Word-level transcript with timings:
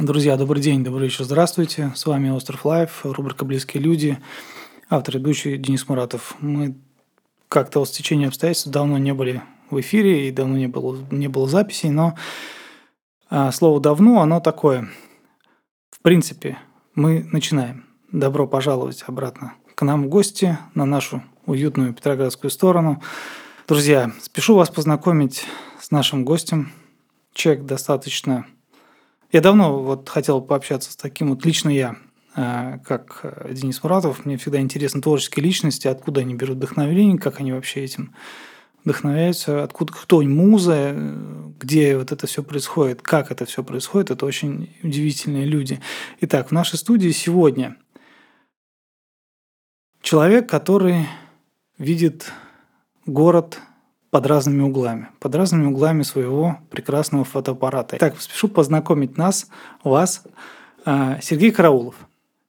Друзья, 0.00 0.36
добрый 0.36 0.60
день, 0.60 0.82
добрый 0.82 1.04
вечер, 1.04 1.24
здравствуйте. 1.24 1.92
С 1.94 2.04
вами 2.04 2.28
Остров 2.30 2.64
Life, 2.64 3.02
рубрика 3.04 3.44
«Близкие 3.44 3.80
люди», 3.80 4.18
автор 4.90 5.18
ведущий 5.18 5.56
Денис 5.56 5.88
Муратов. 5.88 6.34
Мы 6.40 6.74
как-то 7.48 7.84
с 7.84 7.92
течением 7.92 8.30
обстоятельств 8.30 8.66
давно 8.66 8.98
не 8.98 9.14
были 9.14 9.40
в 9.70 9.78
эфире 9.78 10.26
и 10.26 10.32
давно 10.32 10.56
не 10.56 10.66
было, 10.66 10.98
не 11.12 11.28
было 11.28 11.46
записей, 11.46 11.90
но 11.90 12.16
а, 13.30 13.52
слово 13.52 13.78
«давно» 13.78 14.20
оно 14.20 14.40
такое. 14.40 14.88
В 15.92 16.00
принципе, 16.00 16.58
мы 16.96 17.28
начинаем. 17.30 17.84
Добро 18.10 18.48
пожаловать 18.48 19.04
обратно 19.06 19.54
к 19.76 19.82
нам 19.82 20.06
в 20.06 20.08
гости 20.08 20.58
на 20.74 20.86
нашу 20.86 21.22
уютную 21.46 21.94
Петроградскую 21.94 22.50
сторону. 22.50 23.00
Друзья, 23.68 24.10
спешу 24.20 24.56
вас 24.56 24.70
познакомить 24.70 25.44
с 25.80 25.92
нашим 25.92 26.24
гостем. 26.24 26.72
Человек 27.32 27.64
достаточно 27.64 28.44
я 29.34 29.40
давно 29.40 29.82
вот 29.82 30.08
хотел 30.08 30.40
пообщаться 30.40 30.92
с 30.92 30.96
таким 30.96 31.30
вот 31.30 31.44
лично 31.44 31.68
я, 31.68 31.96
э, 32.36 32.78
как 32.86 33.50
Денис 33.50 33.82
Муратов. 33.82 34.24
Мне 34.24 34.36
всегда 34.36 34.60
интересны 34.60 35.02
творческие 35.02 35.44
личности, 35.44 35.88
откуда 35.88 36.20
они 36.20 36.34
берут 36.34 36.58
вдохновение, 36.58 37.18
как 37.18 37.40
они 37.40 37.52
вообще 37.52 37.80
этим 37.80 38.14
вдохновляются, 38.84 39.64
откуда 39.64 39.92
кто 39.92 40.22
муза, 40.22 40.94
где 41.58 41.96
вот 41.96 42.12
это 42.12 42.28
все 42.28 42.44
происходит, 42.44 43.02
как 43.02 43.32
это 43.32 43.44
все 43.44 43.64
происходит. 43.64 44.12
Это 44.12 44.24
очень 44.24 44.72
удивительные 44.84 45.46
люди. 45.46 45.80
Итак, 46.20 46.50
в 46.50 46.52
нашей 46.52 46.78
студии 46.78 47.10
сегодня 47.10 47.76
человек, 50.00 50.48
который 50.48 51.08
видит 51.76 52.30
город 53.04 53.58
под 54.14 54.26
разными 54.26 54.62
углами, 54.62 55.08
под 55.18 55.34
разными 55.34 55.66
углами 55.66 56.04
своего 56.04 56.58
прекрасного 56.70 57.24
фотоаппарата. 57.24 57.96
Так, 57.96 58.20
спешу 58.20 58.46
познакомить 58.46 59.18
нас, 59.18 59.48
вас, 59.82 60.22
а, 60.84 61.18
Сергей 61.20 61.50
Караулов. 61.50 61.96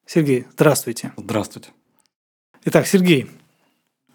Сергей, 0.06 0.46
здравствуйте. 0.52 1.12
Здравствуйте. 1.18 1.70
Итак, 2.66 2.86
Сергей, 2.86 3.32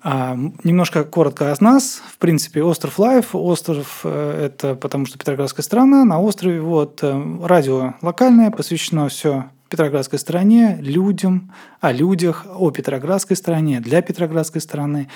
а, 0.01 0.39
немножко 0.63 1.03
коротко 1.03 1.51
о 1.53 1.57
нас. 1.59 2.01
В 2.13 2.19
принципе, 2.19 2.63
остров 2.63 3.01
Life. 3.01 3.35
Остров 3.35 4.03
э,– 4.05 4.45
это 4.47 4.77
потому 4.77 5.07
что 5.07 5.19
Петроградская 5.19 5.65
сторона. 5.65 6.05
На 6.05 6.21
острове 6.21 6.61
вот 6.61 7.01
э, 7.03 7.39
радио 7.43 7.95
локальное, 8.01 8.53
посвящено 8.53 9.09
все 9.09 9.51
Петроградской 9.69 10.21
стороне, 10.21 10.79
людям, 10.81 11.53
о 11.81 11.91
людях, 11.91 12.47
о 12.49 12.71
Петроградской 12.71 13.37
стране, 13.37 13.81
для 13.81 14.03
Петроградской 14.03 14.61
страны 14.61 15.09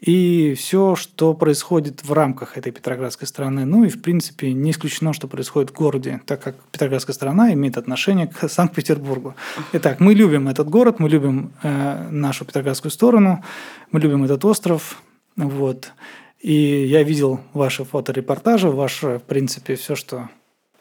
и 0.00 0.54
все, 0.54 0.94
что 0.94 1.34
происходит 1.34 2.04
в 2.04 2.12
рамках 2.12 2.56
этой 2.58 2.72
Петроградской 2.72 3.26
страны. 3.26 3.64
Ну 3.64 3.84
и, 3.84 3.88
в 3.88 4.02
принципе, 4.02 4.52
не 4.52 4.70
исключено, 4.70 5.12
что 5.12 5.26
происходит 5.26 5.70
в 5.70 5.74
городе, 5.74 6.20
так 6.26 6.42
как 6.42 6.56
Петроградская 6.70 7.14
страна 7.14 7.52
имеет 7.52 7.78
отношение 7.78 8.26
к 8.26 8.48
Санкт-Петербургу. 8.48 9.34
Итак, 9.72 10.00
мы 10.00 10.14
любим 10.14 10.48
этот 10.48 10.68
город, 10.68 10.98
мы 10.98 11.08
любим 11.08 11.52
э, 11.62 12.08
нашу 12.10 12.44
Петроградскую 12.44 12.90
сторону, 12.90 13.42
мы 13.90 14.00
любим 14.00 14.24
этот 14.24 14.44
остров. 14.44 15.02
Вот. 15.36 15.92
И 16.40 16.86
я 16.86 17.02
видел 17.02 17.40
ваши 17.52 17.84
фоторепортажи, 17.84 18.68
ваше, 18.68 19.18
в 19.18 19.22
принципе, 19.22 19.76
все, 19.76 19.94
что 19.94 20.28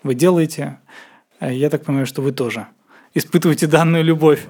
вы 0.03 0.13
делаете. 0.13 0.79
Э, 1.39 1.53
я 1.53 1.69
так 1.69 1.85
понимаю, 1.85 2.05
что 2.05 2.21
вы 2.21 2.31
тоже 2.31 2.67
испытываете 3.13 3.67
данную 3.67 4.03
любовь. 4.03 4.45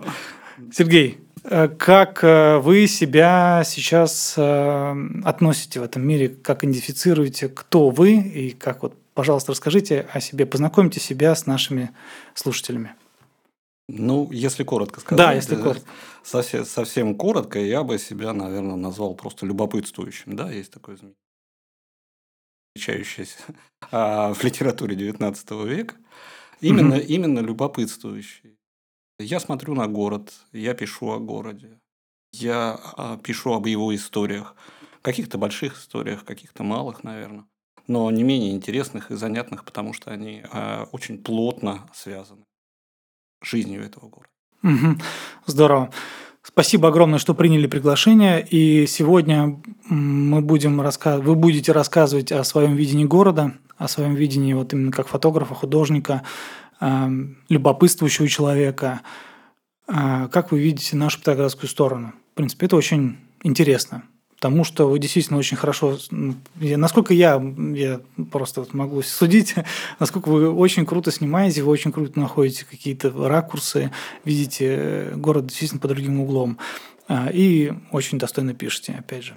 Сергей, 0.72 1.20
как 1.50 2.24
э, 2.24 2.58
вы 2.58 2.88
себя 2.88 3.64
сейчас 3.66 4.34
э, 4.38 4.96
относите 5.24 5.80
в 5.80 5.84
этом 5.84 6.08
мире, 6.08 6.30
как 6.30 6.64
идентифицируете, 6.64 7.50
кто 7.50 7.90
вы 7.90 8.16
и 8.16 8.52
как 8.52 8.82
вот, 8.82 8.96
пожалуйста, 9.14 9.52
расскажите 9.52 10.08
о 10.12 10.20
себе, 10.20 10.46
познакомьте 10.46 11.00
себя 11.00 11.36
с 11.36 11.46
нашими 11.46 11.92
слушателями. 12.34 12.96
Ну, 13.88 14.30
если 14.32 14.64
коротко 14.64 15.00
сказать. 15.00 15.18
Да, 15.18 15.34
если 15.34 15.56
коротко. 15.56 15.88
Совсем, 16.24 16.66
совсем 16.66 17.16
коротко, 17.16 17.60
я 17.60 17.84
бы 17.84 18.00
себя, 18.00 18.34
наверное, 18.34 18.76
назвал 18.76 19.14
просто 19.14 19.46
любопытствующим. 19.46 20.36
Да, 20.36 20.52
есть 20.52 20.72
такое 20.72 20.98
замечающееся 22.76 23.38
а, 23.92 24.34
в 24.34 24.44
литературе 24.44 24.96
XIX 24.96 25.68
века. 25.68 25.96
Именно, 26.62 26.96
угу. 26.96 27.06
именно 27.06 27.40
любопытствующий. 27.40 28.58
Я 29.20 29.40
смотрю 29.40 29.76
на 29.76 29.88
город, 29.88 30.34
я 30.52 30.74
пишу 30.74 31.12
о 31.12 31.20
городе, 31.20 31.80
я 32.34 32.78
а, 32.98 33.18
пишу 33.18 33.54
об 33.54 33.66
его 33.66 33.96
историях, 33.96 34.56
каких-то 35.02 35.38
больших 35.38 35.78
историях, 35.78 36.26
каких-то 36.26 36.64
малых, 36.64 37.06
наверное, 37.06 37.46
но 37.88 38.12
не 38.12 38.24
менее 38.24 38.52
интересных 38.52 39.12
и 39.12 39.16
занятных, 39.16 39.64
потому 39.64 39.94
что 39.94 40.12
они 40.12 40.44
а, 40.52 40.90
очень 40.92 41.18
плотно 41.18 41.90
связаны 41.94 42.44
с 43.42 43.48
жизнью 43.48 43.86
этого 43.86 44.10
города. 44.10 45.00
Здорово. 45.46 45.92
Спасибо 46.42 46.90
огромное, 46.90 47.18
что 47.18 47.34
приняли 47.34 47.68
приглашение. 47.68 48.46
И 48.46 48.86
сегодня 48.86 49.62
мы 49.90 50.42
будем 50.42 50.82
рассказ... 50.82 51.22
вы 51.22 51.36
будете 51.36 51.72
рассказывать 51.72 52.32
о 52.32 52.44
своем 52.44 52.76
видении 52.76 53.06
города, 53.06 53.54
о 53.78 53.88
своем 53.88 54.14
видении 54.14 54.54
вот 54.54 54.74
именно 54.74 54.92
как 54.92 55.08
фотографа, 55.08 55.56
художника, 55.56 56.24
любопытствующего 57.50 58.28
человека. 58.28 59.02
А, 59.88 60.28
как 60.30 60.52
вы 60.52 60.60
видите 60.60 60.96
нашу 60.96 61.20
петроградскую 61.20 61.70
сторону? 61.70 62.14
В 62.34 62.36
принципе, 62.36 62.66
это 62.66 62.76
очень 62.76 63.18
интересно. 63.44 64.04
Потому 64.36 64.64
что 64.64 64.90
вы 64.90 65.00
действительно 65.00 65.40
очень 65.40 65.56
хорошо, 65.56 65.98
насколько 66.60 67.14
я, 67.14 67.42
я 67.74 68.02
просто 68.32 68.66
могу 68.74 69.02
судить, 69.02 69.56
насколько 70.00 70.30
вы 70.30 70.52
очень 70.52 70.86
круто 70.86 71.12
снимаете, 71.12 71.64
вы 71.64 71.72
очень 71.72 71.92
круто 71.92 72.20
находите 72.20 72.66
какие-то 72.70 73.12
ракурсы, 73.28 73.92
видите 74.26 74.66
э, 74.68 75.16
город 75.16 75.48
действительно 75.48 75.80
под 75.80 75.92
другим 75.92 76.20
углом. 76.20 76.58
И 77.32 77.72
очень 77.92 78.18
достойно 78.18 78.56
пишете, 78.56 78.96
опять 78.98 79.24
же. 79.24 79.36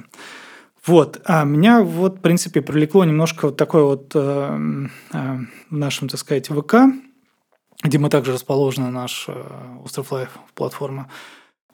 Вот, 0.88 1.20
а 1.26 1.44
меня 1.44 1.82
вот, 1.82 2.18
в 2.18 2.20
принципе, 2.20 2.62
привлекло 2.62 3.04
немножко 3.04 3.48
вот 3.48 3.56
такое 3.58 3.82
вот 3.82 4.12
э, 4.14 4.86
э, 5.12 5.36
в 5.68 5.76
нашем, 5.76 6.08
так 6.08 6.18
сказать, 6.18 6.48
ВК, 6.48 6.74
где 7.82 7.98
мы 7.98 8.10
также 8.10 8.32
расположены, 8.32 8.90
наш 8.90 9.26
э, 9.28 9.78
Остров 9.84 10.12
Life 10.12 10.30
платформа. 10.54 11.10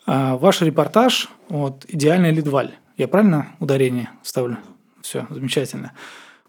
А 0.07 0.37
ваш 0.37 0.61
репортаж 0.61 1.29
вот 1.49 1.85
«Идеальный 1.89 2.31
Лидваль». 2.31 2.75
Я 2.97 3.09
правильно 3.09 3.55
ударение 3.59 4.11
ставлю? 4.23 4.59
Все, 5.03 5.27
замечательно. 5.31 5.93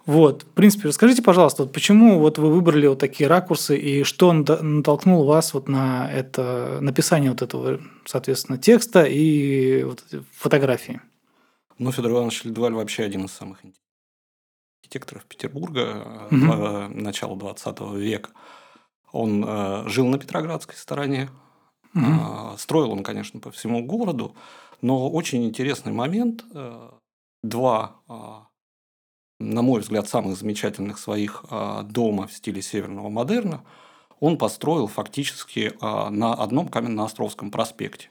Вот, 0.05 0.43
в 0.43 0.47
принципе, 0.49 0.87
расскажите, 0.87 1.23
пожалуйста, 1.23 1.63
вот 1.63 1.73
почему 1.73 2.19
вот 2.19 2.37
вы 2.37 2.51
выбрали 2.51 2.85
вот 2.85 2.99
такие 2.99 3.27
ракурсы 3.27 3.75
и 3.75 4.03
что 4.03 4.31
натолкнуло 4.33 5.25
вас 5.25 5.53
вот 5.53 5.67
на 5.67 6.11
это 6.11 6.77
написание 6.79 7.31
вот 7.31 7.41
этого, 7.41 7.81
соответственно, 8.05 8.59
текста 8.59 9.03
и 9.03 9.83
вот 9.83 10.03
фотографии? 10.31 11.01
Ну, 11.79 11.91
Федор 11.91 12.11
Иванович 12.11 12.43
Лидваль 12.43 12.73
вообще 12.73 13.03
один 13.03 13.25
из 13.25 13.31
самых 13.31 13.59
архитекторов 14.83 15.25
Петербурга 15.25 16.27
угу. 16.29 16.93
начала 16.93 17.35
20 17.35 17.81
века. 17.95 18.29
Он 19.11 19.43
э, 19.45 19.83
жил 19.87 20.07
на 20.07 20.17
Петроградской 20.17 20.75
стороне. 20.75 21.29
Угу. 21.93 22.05
Э, 22.05 22.57
строил 22.57 22.91
он, 22.91 23.03
конечно, 23.03 23.39
по 23.39 23.51
всему 23.51 23.85
городу. 23.85 24.35
Но 24.81 25.09
очень 25.09 25.45
интересный 25.45 25.93
момент. 25.93 26.43
Э, 26.53 26.89
два, 27.49 27.95
э, 28.09 28.13
на 29.39 29.61
мой 29.61 29.81
взгляд, 29.81 30.07
самых 30.09 30.37
замечательных 30.37 30.97
своих 30.97 31.45
э, 31.49 31.83
дома 31.83 32.27
в 32.27 32.33
стиле 32.33 32.61
северного 32.61 33.09
модерна 33.09 33.63
он 34.19 34.37
построил 34.37 34.87
фактически 34.87 35.73
э, 35.79 36.09
на 36.09 36.33
одном 36.33 36.67
Каменноостровском 36.67 37.51
проспекте 37.51 38.09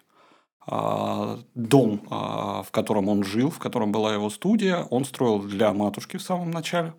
дом, 0.67 2.01
в 2.09 2.69
котором 2.71 3.11
он 3.11 3.23
жил, 3.23 3.51
в 3.51 3.59
котором 3.59 3.93
была 3.93 4.15
его 4.15 4.31
студия, 4.31 4.87
он 4.89 5.05
строил 5.05 5.41
для 5.41 5.75
матушки 5.75 6.17
в 6.17 6.23
самом 6.23 6.51
начале, 6.51 6.95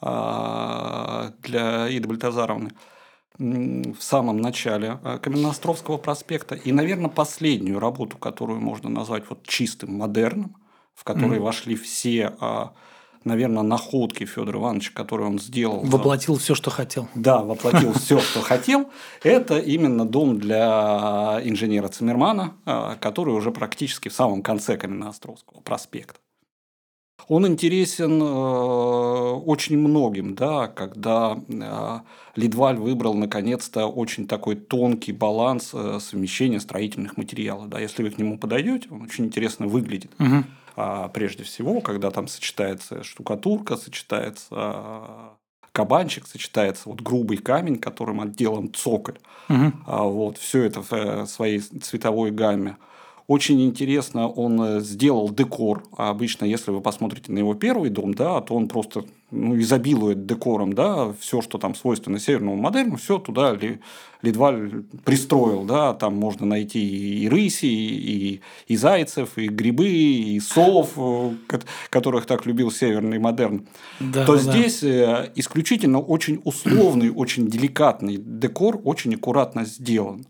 для 0.00 1.88
Иды 1.90 2.08
Бальтазаровны 2.08 2.70
в 3.38 4.00
самом 4.00 4.40
начале 4.40 4.98
э, 5.02 5.18
Каменноостровского 5.20 5.98
проспекта. 5.98 6.54
И, 6.54 6.72
наверное, 6.72 7.08
последнюю 7.08 7.78
работу, 7.78 8.18
которую 8.18 8.60
можно 8.60 8.90
назвать 8.90 9.24
вот 9.28 9.46
чистым 9.46 9.94
модерном, 9.94 10.56
в 10.94 11.04
который 11.04 11.38
mm 11.38 11.42
вошли 11.42 11.74
все, 11.74 12.34
а, 12.40 12.72
наверное, 13.24 13.62
находки 13.62 14.24
Федора 14.24 14.58
Ивановича, 14.58 14.92
которые 14.94 15.28
он 15.28 15.38
сделал. 15.38 15.80
Воплотил 15.82 16.36
все, 16.36 16.54
что 16.54 16.70
хотел. 16.70 17.08
Да, 17.14 17.42
воплотил 17.42 17.92
все, 17.94 18.20
что 18.20 18.40
хотел. 18.40 18.90
Это 19.22 19.58
именно 19.58 20.04
дом 20.04 20.38
для 20.38 21.40
инженера 21.42 21.88
Циммермана, 21.88 22.54
а, 22.66 22.96
который 22.96 23.34
уже 23.34 23.50
практически 23.50 24.08
в 24.08 24.14
самом 24.14 24.42
конце 24.42 24.76
Каменноостровского 24.76 25.60
проспекта. 25.60 26.20
Он 27.28 27.46
интересен 27.46 28.20
э, 28.20 28.24
очень 28.24 29.78
многим, 29.78 30.34
да, 30.34 30.68
когда 30.68 31.38
э, 31.48 32.00
Лидваль 32.36 32.76
выбрал 32.76 33.14
наконец-то 33.14 33.86
очень 33.86 34.26
такой 34.26 34.56
тонкий 34.56 35.12
баланс 35.12 35.70
э, 35.72 35.98
совмещения 36.00 36.58
строительных 36.58 37.16
материалов. 37.16 37.68
Да. 37.68 37.78
Если 37.78 38.02
вы 38.02 38.10
к 38.10 38.18
нему 38.18 38.38
подойдете, 38.38 38.88
он 38.90 39.02
очень 39.02 39.26
интересно 39.26 39.66
выглядит. 39.66 40.10
Угу. 40.18 40.44
А, 40.76 41.08
прежде 41.08 41.44
всего, 41.44 41.80
когда 41.80 42.10
там 42.10 42.28
сочетается 42.28 43.02
штукатурка, 43.04 43.76
сочетается 43.76 45.36
кабанчик, 45.72 46.26
сочетается 46.26 46.88
вот 46.88 47.00
грубый 47.00 47.38
камень, 47.38 47.78
которым 47.78 48.20
отделан 48.20 48.72
цоколь. 48.74 49.18
Угу. 49.48 49.72
А, 49.86 50.02
вот, 50.04 50.38
все 50.38 50.64
это 50.64 50.82
в 50.82 51.26
своей 51.26 51.60
цветовой 51.60 52.30
гамме. 52.30 52.76
Очень 53.32 53.64
интересно 53.64 54.28
он 54.28 54.60
э, 54.60 54.80
сделал 54.80 55.30
декор. 55.30 55.84
А 55.96 56.10
обычно, 56.10 56.44
если 56.44 56.70
вы 56.70 56.82
посмотрите 56.82 57.32
на 57.32 57.38
его 57.38 57.54
первый 57.54 57.88
дом, 57.88 58.12
да, 58.12 58.42
то 58.42 58.54
он 58.54 58.68
просто 58.68 59.06
ну, 59.30 59.58
изобилует 59.58 60.26
декором, 60.26 60.74
да, 60.74 61.14
все, 61.18 61.40
что 61.40 61.56
там 61.56 61.74
свойственно 61.74 62.18
северному 62.18 62.56
модерну, 62.56 62.98
все 62.98 63.18
туда 63.18 63.56
Лидваль 64.20 64.84
пристроил, 65.06 65.64
да, 65.64 65.94
там 65.94 66.14
можно 66.14 66.44
найти 66.44 67.22
и 67.24 67.28
рыси, 67.30 67.64
и, 67.64 68.40
и 68.66 68.76
зайцев, 68.76 69.38
и 69.38 69.48
грибы, 69.48 69.88
и 69.88 70.38
сов, 70.38 70.90
э, 70.98 71.30
которых 71.88 72.26
так 72.26 72.44
любил 72.44 72.70
северный 72.70 73.18
модерн. 73.18 73.66
Да, 73.98 74.26
то 74.26 74.34
да. 74.34 74.42
здесь 74.42 74.82
э, 74.82 75.32
исключительно 75.36 76.00
очень 76.00 76.42
условный, 76.44 77.08
очень 77.08 77.46
деликатный 77.46 78.18
декор, 78.18 78.78
очень 78.84 79.14
аккуратно 79.14 79.64
сделан. 79.64 80.26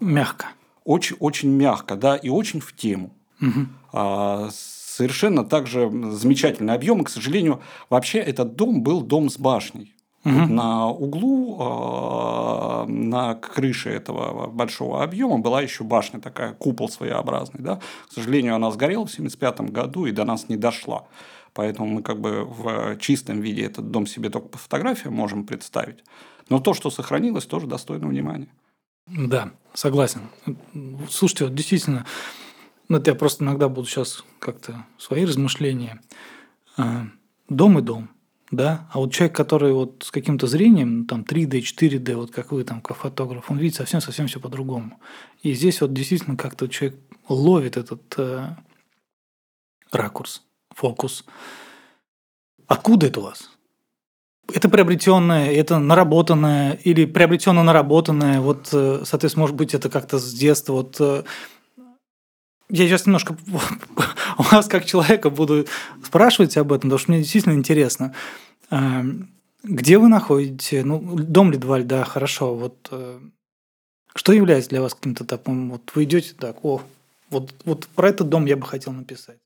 Мягко 0.00 0.46
очень, 0.88 1.16
очень 1.20 1.50
мягко, 1.50 1.96
да, 1.96 2.16
и 2.16 2.30
очень 2.30 2.60
в 2.60 2.74
тему. 2.74 3.10
Угу. 3.42 3.66
А, 3.92 4.48
совершенно 4.50 5.44
также 5.44 5.90
замечательный 6.12 6.72
объем. 6.72 7.02
И, 7.02 7.04
к 7.04 7.10
сожалению, 7.10 7.60
вообще 7.90 8.18
этот 8.20 8.56
дом 8.56 8.82
был 8.82 9.02
дом 9.02 9.28
с 9.28 9.38
башней. 9.38 9.94
Угу. 10.24 10.34
Вот 10.34 10.48
на 10.48 10.88
углу, 10.88 11.58
э, 11.60 12.90
на 12.90 13.34
крыше 13.34 13.90
этого 13.90 14.46
большого 14.48 15.02
объема 15.04 15.38
была 15.38 15.60
еще 15.60 15.84
башня 15.84 16.20
такая, 16.20 16.54
купол 16.54 16.88
своеобразный. 16.88 17.60
Да? 17.60 17.80
К 18.08 18.12
сожалению, 18.12 18.54
она 18.54 18.70
сгорела 18.70 19.04
в 19.06 19.12
1975 19.12 19.70
году 19.70 20.06
и 20.06 20.12
до 20.12 20.24
нас 20.24 20.48
не 20.48 20.56
дошла. 20.56 21.04
Поэтому 21.52 21.88
мы 21.88 22.02
как 22.02 22.18
бы 22.18 22.44
в 22.44 22.96
чистом 22.96 23.40
виде 23.40 23.62
этот 23.62 23.90
дом 23.90 24.06
себе 24.06 24.30
только 24.30 24.48
по 24.48 24.58
фотографиям 24.58 25.14
можем 25.14 25.44
представить. 25.44 26.02
Но 26.48 26.60
то, 26.60 26.72
что 26.72 26.90
сохранилось, 26.90 27.44
тоже 27.44 27.66
достойно 27.66 28.06
внимания. 28.06 28.48
Да, 29.10 29.52
согласен. 29.74 30.22
Слушайте, 31.08 31.44
вот 31.44 31.54
действительно, 31.54 32.06
ну, 32.88 33.02
я 33.04 33.14
просто 33.14 33.44
иногда 33.44 33.68
буду 33.68 33.86
сейчас 33.86 34.24
как-то 34.38 34.84
свои 34.98 35.24
размышления. 35.24 36.00
А, 36.76 37.06
дом 37.48 37.78
и 37.78 37.82
дом, 37.82 38.10
да, 38.50 38.88
а 38.92 38.98
вот 38.98 39.12
человек, 39.12 39.36
который 39.36 39.72
вот 39.72 40.04
с 40.04 40.10
каким-то 40.10 40.46
зрением, 40.46 41.00
ну, 41.00 41.04
там 41.04 41.22
3D, 41.22 41.60
4D, 41.60 42.14
вот 42.16 42.30
как 42.30 42.52
вы 42.52 42.64
там, 42.64 42.80
как 42.80 42.96
фотограф, 42.96 43.50
он 43.50 43.58
видит 43.58 43.76
совсем-совсем 43.76 44.26
все 44.26 44.40
по-другому. 44.40 44.98
И 45.42 45.52
здесь 45.54 45.80
вот 45.80 45.92
действительно 45.92 46.36
как-то 46.36 46.68
человек 46.68 46.98
ловит 47.28 47.76
этот 47.76 48.02
э, 48.16 48.56
ракурс, 49.90 50.42
фокус. 50.70 51.24
Откуда 52.66 53.06
это 53.06 53.20
у 53.20 53.24
вас? 53.24 53.50
Это 54.52 54.68
приобретенное, 54.68 55.52
это 55.52 55.78
наработанное 55.78 56.72
или 56.84 57.04
приобретенно 57.04 57.62
наработанное. 57.62 58.40
Вот, 58.40 58.68
э, 58.72 59.02
соответственно, 59.04 59.42
может 59.42 59.56
быть, 59.56 59.74
это 59.74 59.90
как-то 59.90 60.18
с 60.18 60.32
детства. 60.32 60.72
Вот, 60.72 60.96
э, 61.00 61.24
я 62.70 62.86
сейчас 62.86 63.06
немножко 63.06 63.36
у 64.38 64.42
вас 64.42 64.66
как 64.66 64.86
человека 64.86 65.30
буду 65.30 65.66
спрашивать 66.04 66.56
об 66.56 66.72
этом, 66.72 66.90
потому 66.90 66.98
что 66.98 67.10
мне 67.10 67.20
действительно 67.20 67.54
интересно. 67.54 68.14
Э, 68.70 69.02
где 69.64 69.98
вы 69.98 70.08
находите? 70.08 70.84
Ну, 70.84 71.16
дом 71.16 71.52
Лидваль, 71.52 71.84
да, 71.84 72.04
хорошо. 72.04 72.54
Вот 72.54 72.90
что 74.14 74.32
является 74.32 74.70
для 74.70 74.80
вас 74.80 74.94
каким-то 74.94 75.24
таким? 75.24 75.70
Вот 75.70 75.92
вы 75.94 76.04
идете 76.04 76.34
так, 76.38 76.64
о, 76.64 76.80
вот, 77.28 77.54
вот 77.64 77.86
про 77.88 78.08
этот 78.08 78.28
дом 78.28 78.46
я 78.46 78.56
бы 78.56 78.66
хотел 78.66 78.92
написать. 78.92 79.38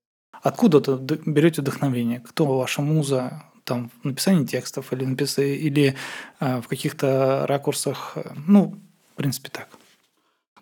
Откуда 0.43 0.81
берете 0.99 1.63
вдохновение? 1.63 2.21
Кто 2.21 2.47
ваша 2.47 2.83
муза? 2.83 3.43
Там 3.65 3.91
в 4.03 4.05
написании 4.05 4.45
текстов 4.45 4.93
или, 4.93 5.05
написать, 5.05 5.45
или 5.45 5.97
э, 6.41 6.61
в 6.61 6.69
каких-то 6.69 7.47
ракурсах. 7.47 8.17
Ну, 8.47 8.77
в 9.13 9.17
принципе, 9.17 9.51
так. 9.51 9.69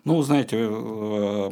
Ну, 0.03 0.21
знаете, 0.21 0.57
э, 0.59 1.51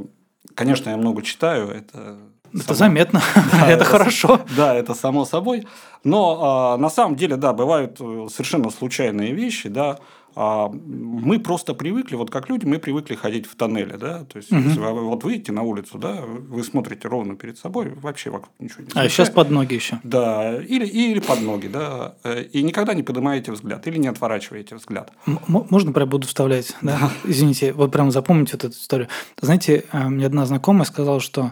конечно, 0.55 0.89
я 0.89 0.97
много 0.97 1.21
читаю, 1.21 1.69
это 1.69 2.17
это 2.53 2.63
само... 2.63 2.77
заметно, 2.77 3.21
да, 3.51 3.65
это, 3.65 3.71
это 3.71 3.85
хорошо. 3.85 4.41
Да, 4.57 4.73
это 4.73 4.93
само 4.93 5.25
собой. 5.25 5.67
Но 6.03 6.39
а, 6.41 6.77
на 6.77 6.89
самом 6.89 7.15
деле, 7.15 7.35
да, 7.35 7.53
бывают 7.53 7.97
э, 7.99 8.27
совершенно 8.31 8.69
случайные 8.71 9.33
вещи, 9.33 9.69
да. 9.69 9.99
А 10.41 10.69
мы 10.69 11.37
просто 11.37 11.73
привыкли, 11.73 12.15
вот 12.15 12.31
как 12.31 12.47
люди, 12.47 12.63
мы 12.63 12.79
привыкли 12.79 13.15
ходить 13.15 13.45
в 13.45 13.57
тоннеле, 13.57 13.97
да, 13.97 14.23
то 14.23 14.37
есть, 14.37 14.49
угу. 14.49 14.61
если 14.61 14.79
вы 14.79 15.05
вот 15.05 15.25
выйдете 15.25 15.51
на 15.51 15.63
улицу, 15.63 15.97
да, 15.97 16.21
вы 16.21 16.63
смотрите 16.63 17.09
ровно 17.09 17.35
перед 17.35 17.57
собой, 17.57 17.93
вообще 17.95 18.29
вокруг 18.29 18.53
ничего 18.57 18.85
не 18.85 18.89
А 18.93 19.09
сейчас 19.09 19.29
под 19.29 19.49
ноги 19.49 19.73
еще. 19.73 19.99
Да, 20.03 20.55
или, 20.55 20.85
или 20.85 21.19
под 21.19 21.41
ноги, 21.41 21.67
да, 21.67 22.15
э, 22.23 22.43
и 22.43 22.63
никогда 22.63 22.93
не 22.93 23.03
поднимаете 23.03 23.51
взгляд, 23.51 23.85
или 23.87 23.97
не 23.97 24.07
отворачиваете 24.07 24.77
взгляд. 24.77 25.11
М- 25.27 25.41
можно 25.45 25.91
прям 25.91 26.07
буду 26.07 26.25
вставлять, 26.25 26.73
да? 26.81 27.11
Извините, 27.25 27.73
вот 27.73 27.91
прям 27.91 28.09
запомните 28.09 28.53
вот 28.53 28.63
эту 28.63 28.73
историю. 28.75 29.09
Знаете, 29.41 29.83
э, 29.91 30.07
мне 30.07 30.25
одна 30.25 30.45
знакомая 30.45 30.85
сказала, 30.85 31.19
что 31.19 31.51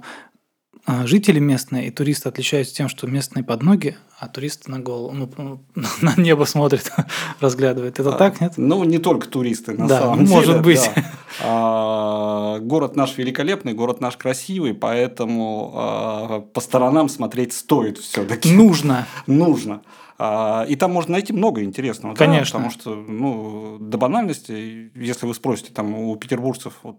жители 1.06 1.40
местные 1.40 1.88
и 1.88 1.92
туристы 1.92 2.30
отличаются 2.30 2.74
тем, 2.74 2.88
что 2.88 3.08
местные 3.08 3.44
под 3.44 3.62
ноги, 3.62 3.98
а 4.20 4.28
туристы 4.28 4.72
на 4.72 4.80
голову, 4.80 5.14
ну, 5.14 5.60
на 6.02 6.16
небо 6.16 6.46
смотрят, 6.46 6.92
разглядывают. 7.40 8.00
Это 8.00 8.16
а, 8.16 8.18
так, 8.18 8.42
нет? 8.42 8.54
Ну, 8.58 8.84
не 8.84 8.98
только 8.98 9.28
туристы, 9.28 9.74
на 9.74 9.88
да, 9.88 10.00
самом 10.00 10.26
может 10.26 10.48
деле. 10.48 10.62
быть. 10.62 10.90
Да. 10.96 11.04
А, 11.44 12.60
город 12.60 12.96
наш 12.96 13.18
великолепный, 13.18 13.74
город 13.74 14.02
наш 14.02 14.18
красивый, 14.18 14.74
поэтому 14.74 15.72
а, 15.76 16.40
по 16.40 16.62
сторонам 16.62 17.10
смотреть 17.10 17.54
стоит 17.54 17.98
все-таки. 17.98 18.52
Нужно. 18.52 19.08
Нужно. 19.28 19.82
А, 20.18 20.66
и 20.68 20.76
там 20.76 20.94
можно 20.94 21.14
найти 21.14 21.34
много 21.34 21.64
интересного. 21.64 22.16
Конечно. 22.16 22.60
Да? 22.60 22.66
Потому 22.66 22.72
что, 22.72 22.96
ну, 22.96 23.78
до 23.80 23.98
банальности, 23.98 24.92
если 24.96 25.28
вы 25.28 25.34
спросите 25.36 25.72
там 25.74 25.94
у 25.94 26.16
петербуржцев, 26.16 26.74
вот 26.82 26.98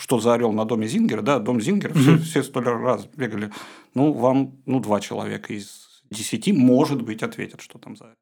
что 0.00 0.18
за 0.18 0.32
орел 0.32 0.52
на 0.52 0.64
доме 0.64 0.86
Зингера, 0.86 1.20
да, 1.20 1.38
дом 1.38 1.60
Зингера, 1.60 1.92
mm-hmm. 1.92 2.18
все, 2.18 2.24
все 2.24 2.42
сто 2.42 2.60
раз 2.60 3.06
бегали. 3.14 3.52
Ну, 3.94 4.12
вам, 4.12 4.56
ну, 4.64 4.80
два 4.80 4.98
человека 4.98 5.52
из 5.52 6.02
десяти, 6.10 6.52
может 6.54 7.02
быть, 7.02 7.22
ответят, 7.22 7.60
что 7.60 7.78
там 7.78 7.96
за 7.96 8.04
орел. 8.04 8.16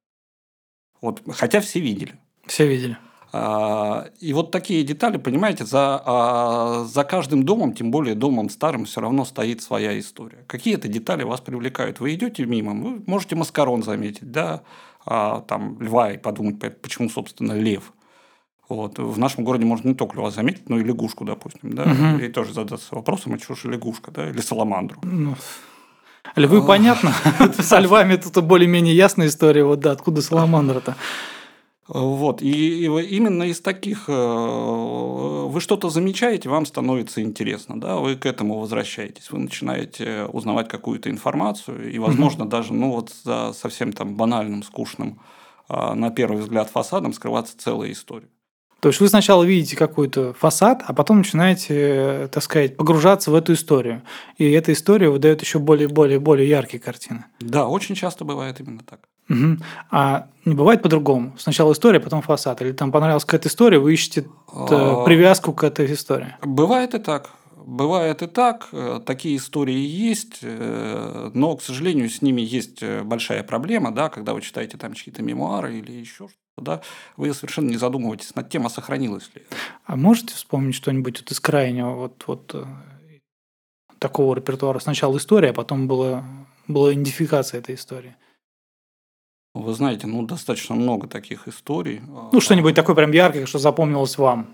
Вот, 1.00 1.22
хотя 1.30 1.60
все 1.60 1.78
видели. 1.78 2.18
Все 2.46 2.66
видели. 2.66 2.98
А, 3.32 4.08
и 4.18 4.32
вот 4.32 4.50
такие 4.50 4.82
детали, 4.82 5.18
понимаете, 5.18 5.64
за, 5.64 6.02
а, 6.04 6.84
за 6.84 7.04
каждым 7.04 7.44
домом, 7.44 7.74
тем 7.74 7.92
более 7.92 8.16
домом 8.16 8.50
старым, 8.50 8.84
все 8.84 9.00
равно 9.00 9.24
стоит 9.24 9.62
своя 9.62 9.96
история. 10.00 10.44
Какие-то 10.48 10.88
детали 10.88 11.22
вас 11.22 11.40
привлекают. 11.40 12.00
Вы 12.00 12.14
идете 12.14 12.44
мимо, 12.44 12.72
вы 12.72 13.04
можете 13.06 13.36
маскарон 13.36 13.84
заметить, 13.84 14.32
да, 14.32 14.62
а, 15.06 15.42
там 15.42 15.80
льва 15.80 16.10
и 16.12 16.18
подумать, 16.18 16.58
почему, 16.82 17.08
собственно, 17.08 17.52
лев. 17.52 17.92
Вот. 18.68 18.98
В 18.98 19.18
нашем 19.18 19.44
городе 19.44 19.64
можно 19.64 19.88
не 19.88 19.94
только 19.94 20.16
льва 20.16 20.30
заметить, 20.30 20.68
но 20.68 20.78
и 20.78 20.84
лягушку, 20.84 21.24
допустим, 21.24 21.72
да, 21.72 21.84
угу. 21.84 22.22
и 22.22 22.28
тоже 22.28 22.52
задаться 22.52 22.94
вопросом, 22.94 23.34
а 23.34 23.38
что 23.38 23.54
же 23.54 23.70
лягушка, 23.70 24.10
да, 24.10 24.28
или 24.28 24.40
саламандру. 24.40 25.00
Ну, 25.02 25.36
львы, 26.36 26.62
понятно, 26.62 27.14
со 27.58 27.78
львами 27.78 28.16
тут 28.16 28.44
более-менее 28.44 28.94
ясная 28.94 29.28
история, 29.28 29.64
вот 29.64 29.80
да, 29.80 29.92
откуда 29.92 30.20
саламандра-то. 30.20 30.96
Вот, 31.86 32.42
и, 32.42 32.84
и 32.84 33.16
именно 33.16 33.44
из 33.44 33.62
таких 33.62 34.04
э, 34.08 34.12
вы 34.12 35.58
что-то 35.62 35.88
замечаете, 35.88 36.50
вам 36.50 36.66
становится 36.66 37.22
интересно, 37.22 37.80
да, 37.80 37.96
вы 37.96 38.16
к 38.16 38.26
этому 38.26 38.60
возвращаетесь, 38.60 39.30
вы 39.30 39.38
начинаете 39.38 40.26
узнавать 40.30 40.68
какую-то 40.68 41.08
информацию, 41.08 41.90
и, 41.90 41.98
возможно, 41.98 42.44
угу. 42.44 42.50
даже, 42.50 42.74
ну, 42.74 42.92
вот 42.92 43.14
за 43.24 43.54
совсем 43.54 43.94
там 43.94 44.16
банальным, 44.16 44.62
скучным, 44.62 45.20
а, 45.66 45.94
на 45.94 46.10
первый 46.10 46.42
взгляд 46.42 46.68
фасадом 46.68 47.14
скрываться 47.14 47.56
целая 47.56 47.90
история. 47.92 48.28
То 48.80 48.88
есть 48.88 49.00
вы 49.00 49.08
сначала 49.08 49.42
видите 49.42 49.76
какой-то 49.76 50.32
фасад, 50.34 50.82
а 50.86 50.92
потом 50.92 51.18
начинаете, 51.18 51.74
э, 51.74 52.28
так 52.30 52.42
сказать, 52.42 52.76
погружаться 52.76 53.30
в 53.30 53.34
эту 53.34 53.54
историю. 53.54 54.02
И 54.36 54.48
эта 54.50 54.72
история 54.72 55.08
выдает 55.08 55.42
еще 55.42 55.58
более, 55.58 55.88
более, 55.88 56.20
более 56.20 56.48
яркие 56.48 56.80
картины. 56.80 57.24
Да, 57.40 57.66
очень 57.66 57.96
часто 57.96 58.24
бывает 58.24 58.60
именно 58.60 58.82
так. 58.88 59.00
Угу. 59.28 59.58
А 59.90 60.28
не 60.44 60.54
бывает 60.54 60.80
по-другому. 60.82 61.34
Сначала 61.38 61.72
история, 61.72 61.98
потом 61.98 62.22
фасад. 62.22 62.62
Или 62.62 62.72
там 62.72 62.92
понравилась 62.92 63.24
какая-то 63.24 63.48
история, 63.48 63.78
вы 63.78 63.92
ищете 63.92 64.26
а... 64.46 65.04
привязку 65.04 65.52
к 65.52 65.64
этой 65.64 65.92
истории. 65.92 66.36
Бывает 66.42 66.94
и 66.94 66.98
так. 66.98 67.30
Бывает 67.56 68.22
и 68.22 68.26
так, 68.26 68.68
э, 68.72 68.98
такие 69.04 69.36
истории 69.36 69.76
есть, 69.76 70.38
э, 70.40 71.30
но, 71.34 71.54
к 71.54 71.62
сожалению, 71.62 72.08
с 72.08 72.22
ними 72.22 72.40
есть 72.40 72.82
большая 73.02 73.42
проблема, 73.42 73.94
да, 73.94 74.08
когда 74.08 74.32
вы 74.32 74.40
читаете 74.40 74.78
там 74.78 74.94
чьи-то 74.94 75.20
мемуары 75.22 75.76
или 75.76 75.92
еще 75.92 76.28
что-то 76.28 76.47
да, 76.60 76.80
вы 77.16 77.32
совершенно 77.34 77.68
не 77.68 77.76
задумываетесь 77.76 78.34
над 78.34 78.50
тем, 78.50 78.66
а 78.66 78.70
сохранилось 78.70 79.30
ли. 79.34 79.42
А 79.84 79.96
можете 79.96 80.34
вспомнить 80.34 80.74
что-нибудь 80.74 81.20
вот 81.20 81.30
из 81.30 81.40
крайнего 81.40 81.94
вот, 81.94 82.24
вот 82.26 82.50
э, 82.54 82.64
такого 83.98 84.34
репертуара? 84.34 84.78
Сначала 84.78 85.16
история, 85.16 85.50
а 85.50 85.54
потом 85.54 85.88
была, 85.88 86.24
была 86.66 86.92
идентификация 86.92 87.58
этой 87.58 87.74
истории. 87.74 88.16
Вы 89.54 89.72
знаете, 89.74 90.06
ну, 90.06 90.24
достаточно 90.24 90.74
много 90.74 91.08
таких 91.08 91.48
историй. 91.48 92.00
Ну, 92.32 92.40
что-нибудь 92.40 92.74
такое 92.74 92.94
прям 92.94 93.12
яркое, 93.12 93.46
что 93.46 93.58
запомнилось 93.58 94.18
вам. 94.18 94.46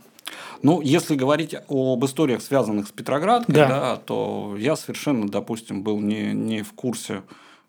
Ну, 0.63 0.81
если 0.81 1.15
говорить 1.15 1.55
об 1.69 2.05
историях, 2.05 2.41
связанных 2.41 2.89
с 2.89 2.93
Петроградкой, 2.93 3.55
да. 3.55 3.69
Да, 3.69 3.97
то 3.97 4.57
я 4.59 4.77
совершенно, 4.77 5.29
допустим, 5.29 5.83
был 5.83 6.01
не, 6.01 6.33
не 6.33 6.63
в 6.63 6.73
курсе 6.73 7.23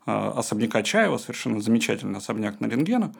особняка 0.06 0.82
Чаева, 0.82 1.18
совершенно 1.18 1.60
замечательный 1.60 2.18
особняк 2.18 2.60
на 2.60 2.66
рентгена. 2.66 3.12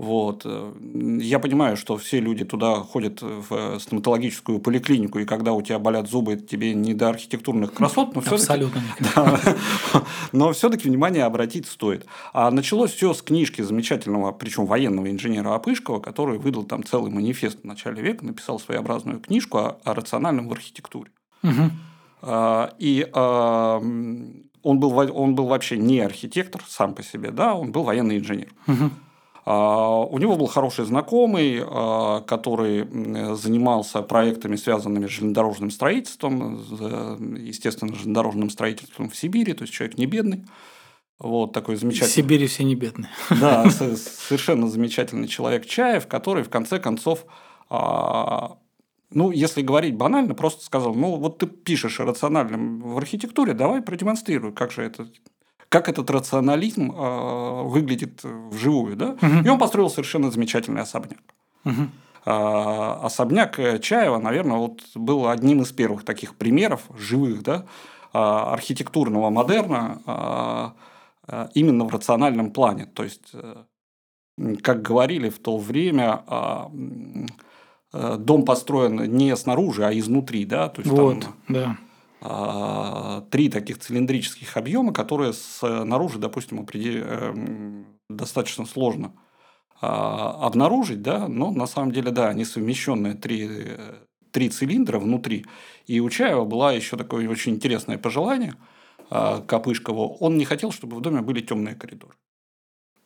Вот. 0.00 0.42
Э, 0.46 0.72
я 1.20 1.38
понимаю, 1.38 1.76
что 1.76 1.98
все 1.98 2.20
люди 2.20 2.42
туда 2.46 2.76
ходят 2.76 3.20
в 3.20 3.78
стоматологическую 3.78 4.58
поликлинику, 4.58 5.18
и 5.18 5.26
когда 5.26 5.52
у 5.52 5.60
тебя 5.60 5.78
болят 5.78 6.08
зубы, 6.08 6.36
тебе 6.36 6.72
не 6.72 6.94
до 6.94 7.10
архитектурных 7.10 7.74
красот, 7.74 8.14
но 8.14 8.22
все-таки... 8.22 8.44
Абсолютно 8.44 8.82
да, 9.14 9.40
Но 10.32 10.52
все-таки 10.52 10.88
внимание 10.88 11.24
обратить 11.24 11.66
стоит. 11.66 12.06
А 12.32 12.50
началось 12.50 12.92
все 12.92 13.12
с 13.12 13.20
книжки 13.20 13.60
замечательного, 13.60 14.32
причем 14.32 14.64
военного 14.64 15.10
инженера 15.10 15.54
Апышкова, 15.54 16.00
который 16.00 16.38
выдал 16.38 16.64
там 16.64 16.82
целый 16.82 17.12
манифест 17.12 17.60
в 17.60 17.64
начале 17.64 18.00
века, 18.00 18.24
написал 18.24 18.58
своеобразную 18.58 19.20
книжку 19.20 19.58
о, 19.58 19.76
о 19.84 19.92
рациональном 19.92 20.48
в 20.48 20.52
архитектуре. 20.52 21.10
Угу. 21.42 21.70
И 22.78 23.06
а, 23.12 23.82
он 24.62 24.80
был, 24.80 24.98
он 25.14 25.34
был 25.34 25.46
вообще 25.46 25.76
не 25.76 26.00
архитектор 26.00 26.62
сам 26.66 26.94
по 26.94 27.02
себе, 27.02 27.30
да, 27.32 27.54
он 27.54 27.70
был 27.70 27.82
военный 27.82 28.16
инженер. 28.16 28.48
Угу. 28.66 28.90
А, 29.52 30.04
у 30.04 30.18
него 30.18 30.36
был 30.36 30.46
хороший 30.46 30.84
знакомый, 30.84 31.60
а, 31.60 32.20
который 32.20 32.86
занимался 33.34 34.00
проектами, 34.02 34.54
связанными 34.54 35.08
с 35.08 35.10
железнодорожным 35.10 35.72
строительством, 35.72 37.34
естественно, 37.34 37.92
железнодорожным 37.92 38.50
строительством 38.50 39.10
в 39.10 39.16
Сибири, 39.16 39.52
то 39.54 39.62
есть 39.62 39.74
человек 39.74 39.98
не 39.98 40.06
бедный. 40.06 40.44
Вот 41.18 41.52
такой 41.52 41.74
замечательный. 41.74 42.10
В 42.10 42.14
Сибири 42.14 42.46
все 42.46 42.62
не 42.62 42.76
бедные. 42.76 43.10
Да, 43.28 43.68
совершенно 43.70 44.68
замечательный 44.68 45.26
человек 45.26 45.66
Чаев, 45.66 46.06
который 46.06 46.44
в 46.44 46.48
конце 46.48 46.78
концов, 46.78 47.24
а, 47.68 48.56
ну, 49.10 49.32
если 49.32 49.62
говорить 49.62 49.96
банально, 49.96 50.34
просто 50.34 50.64
сказал, 50.64 50.94
ну, 50.94 51.16
вот 51.16 51.38
ты 51.38 51.48
пишешь 51.48 51.98
рациональным 51.98 52.82
в 52.82 52.98
архитектуре, 52.98 53.54
давай 53.54 53.82
продемонстрируй, 53.82 54.52
как 54.52 54.70
же 54.70 54.82
это 54.82 55.08
как 55.70 55.88
этот 55.88 56.10
рационализм 56.10 56.90
э, 56.90 57.62
выглядит 57.62 58.22
вживую. 58.24 58.96
Да? 58.96 59.10
Угу. 59.22 59.44
И 59.44 59.48
он 59.48 59.58
построил 59.58 59.88
совершенно 59.88 60.30
замечательный 60.30 60.82
особняк. 60.82 61.20
Угу. 61.64 61.82
Э, 62.26 62.96
особняк 63.04 63.58
Чаева, 63.80 64.18
наверное, 64.18 64.58
вот 64.58 64.82
был 64.96 65.28
одним 65.28 65.62
из 65.62 65.70
первых 65.70 66.04
таких 66.04 66.34
примеров 66.34 66.82
живых 66.98 67.42
да, 67.44 67.66
э, 68.12 68.18
архитектурного 68.18 69.30
модерна 69.30 70.74
э, 71.28 71.48
именно 71.54 71.84
в 71.84 71.94
рациональном 71.94 72.50
плане. 72.50 72.86
То 72.86 73.04
есть, 73.04 73.30
э, 73.32 73.64
как 74.62 74.82
говорили 74.82 75.30
в 75.30 75.38
то 75.38 75.56
время, 75.56 76.24
э, 77.92 78.16
дом 78.18 78.44
построен 78.44 78.96
не 79.16 79.36
снаружи, 79.36 79.86
а 79.86 79.96
изнутри. 79.96 80.44
Да? 80.44 80.68
То 80.68 80.80
есть, 80.80 80.90
вот, 80.90 81.20
там, 81.20 81.34
да 81.46 81.76
три 82.20 83.48
таких 83.48 83.78
цилиндрических 83.78 84.56
объема, 84.56 84.92
которые 84.92 85.32
снаружи, 85.32 86.18
допустим, 86.18 86.66
эм, 86.66 87.86
достаточно 88.10 88.66
сложно 88.66 89.14
а, 89.80 90.46
обнаружить, 90.46 91.00
да, 91.00 91.28
но 91.28 91.50
на 91.50 91.66
самом 91.66 91.92
деле, 91.92 92.10
да, 92.10 92.28
они 92.28 92.44
совмещенные 92.44 93.14
три, 93.14 93.48
три 94.30 94.50
цилиндра 94.50 94.98
внутри. 94.98 95.46
И 95.86 96.00
у 96.00 96.10
Чаева 96.10 96.44
была 96.44 96.72
еще 96.72 96.96
такое 96.96 97.28
очень 97.28 97.54
интересное 97.54 97.96
пожелание 97.96 98.54
а, 99.08 99.40
Копышкову. 99.40 100.16
Он 100.20 100.36
не 100.36 100.44
хотел, 100.44 100.72
чтобы 100.72 100.96
в 100.96 101.00
доме 101.00 101.22
были 101.22 101.40
темные 101.40 101.74
коридоры. 101.74 102.14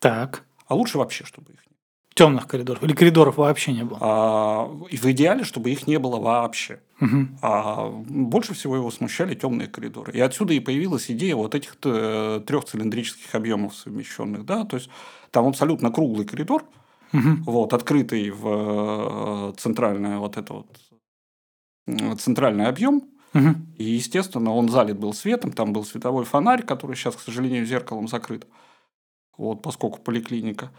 Так. 0.00 0.44
А 0.66 0.74
лучше 0.74 0.98
вообще, 0.98 1.24
чтобы 1.24 1.52
их 1.52 1.66
не 1.66 1.73
темных 2.14 2.46
коридоров 2.46 2.82
или 2.82 2.92
коридоров 2.92 3.36
вообще 3.36 3.72
не 3.72 3.84
было? 3.84 3.98
А, 4.00 4.64
в 4.66 5.10
идеале, 5.10 5.44
чтобы 5.44 5.70
их 5.70 5.86
не 5.86 5.98
было 5.98 6.18
вообще. 6.18 6.80
Угу. 7.00 7.28
А 7.42 7.88
больше 7.90 8.54
всего 8.54 8.76
его 8.76 8.90
смущали 8.90 9.34
темные 9.34 9.68
коридоры. 9.68 10.12
И 10.12 10.20
отсюда 10.20 10.54
и 10.54 10.60
появилась 10.60 11.10
идея 11.10 11.34
вот 11.34 11.54
этих 11.54 11.76
э, 11.84 12.40
трех 12.46 12.64
цилиндрических 12.64 13.34
объемов 13.34 13.74
совмещенных. 13.74 14.46
Да? 14.46 14.64
То 14.64 14.76
есть 14.76 14.88
там 15.30 15.46
абсолютно 15.46 15.90
круглый 15.90 16.24
коридор, 16.24 16.64
угу. 17.12 17.28
вот, 17.46 17.74
открытый 17.74 18.30
в 18.30 19.50
э, 19.50 19.52
центральное 19.58 20.18
вот 20.18 20.36
это 20.36 20.54
вот 20.54 22.20
центральный 22.20 22.66
объем, 22.66 23.02
Угу. 23.34 23.48
И, 23.78 23.84
естественно, 23.84 24.52
он 24.52 24.68
залит 24.68 24.96
был 24.96 25.12
светом, 25.12 25.50
там 25.50 25.72
был 25.72 25.84
световой 25.84 26.24
фонарь, 26.24 26.62
который 26.62 26.94
сейчас, 26.94 27.16
к 27.16 27.20
сожалению, 27.20 27.66
зеркалом 27.66 28.06
закрыт, 28.06 28.46
вот, 29.36 29.60
поскольку 29.60 29.98
поликлиника 29.98 30.70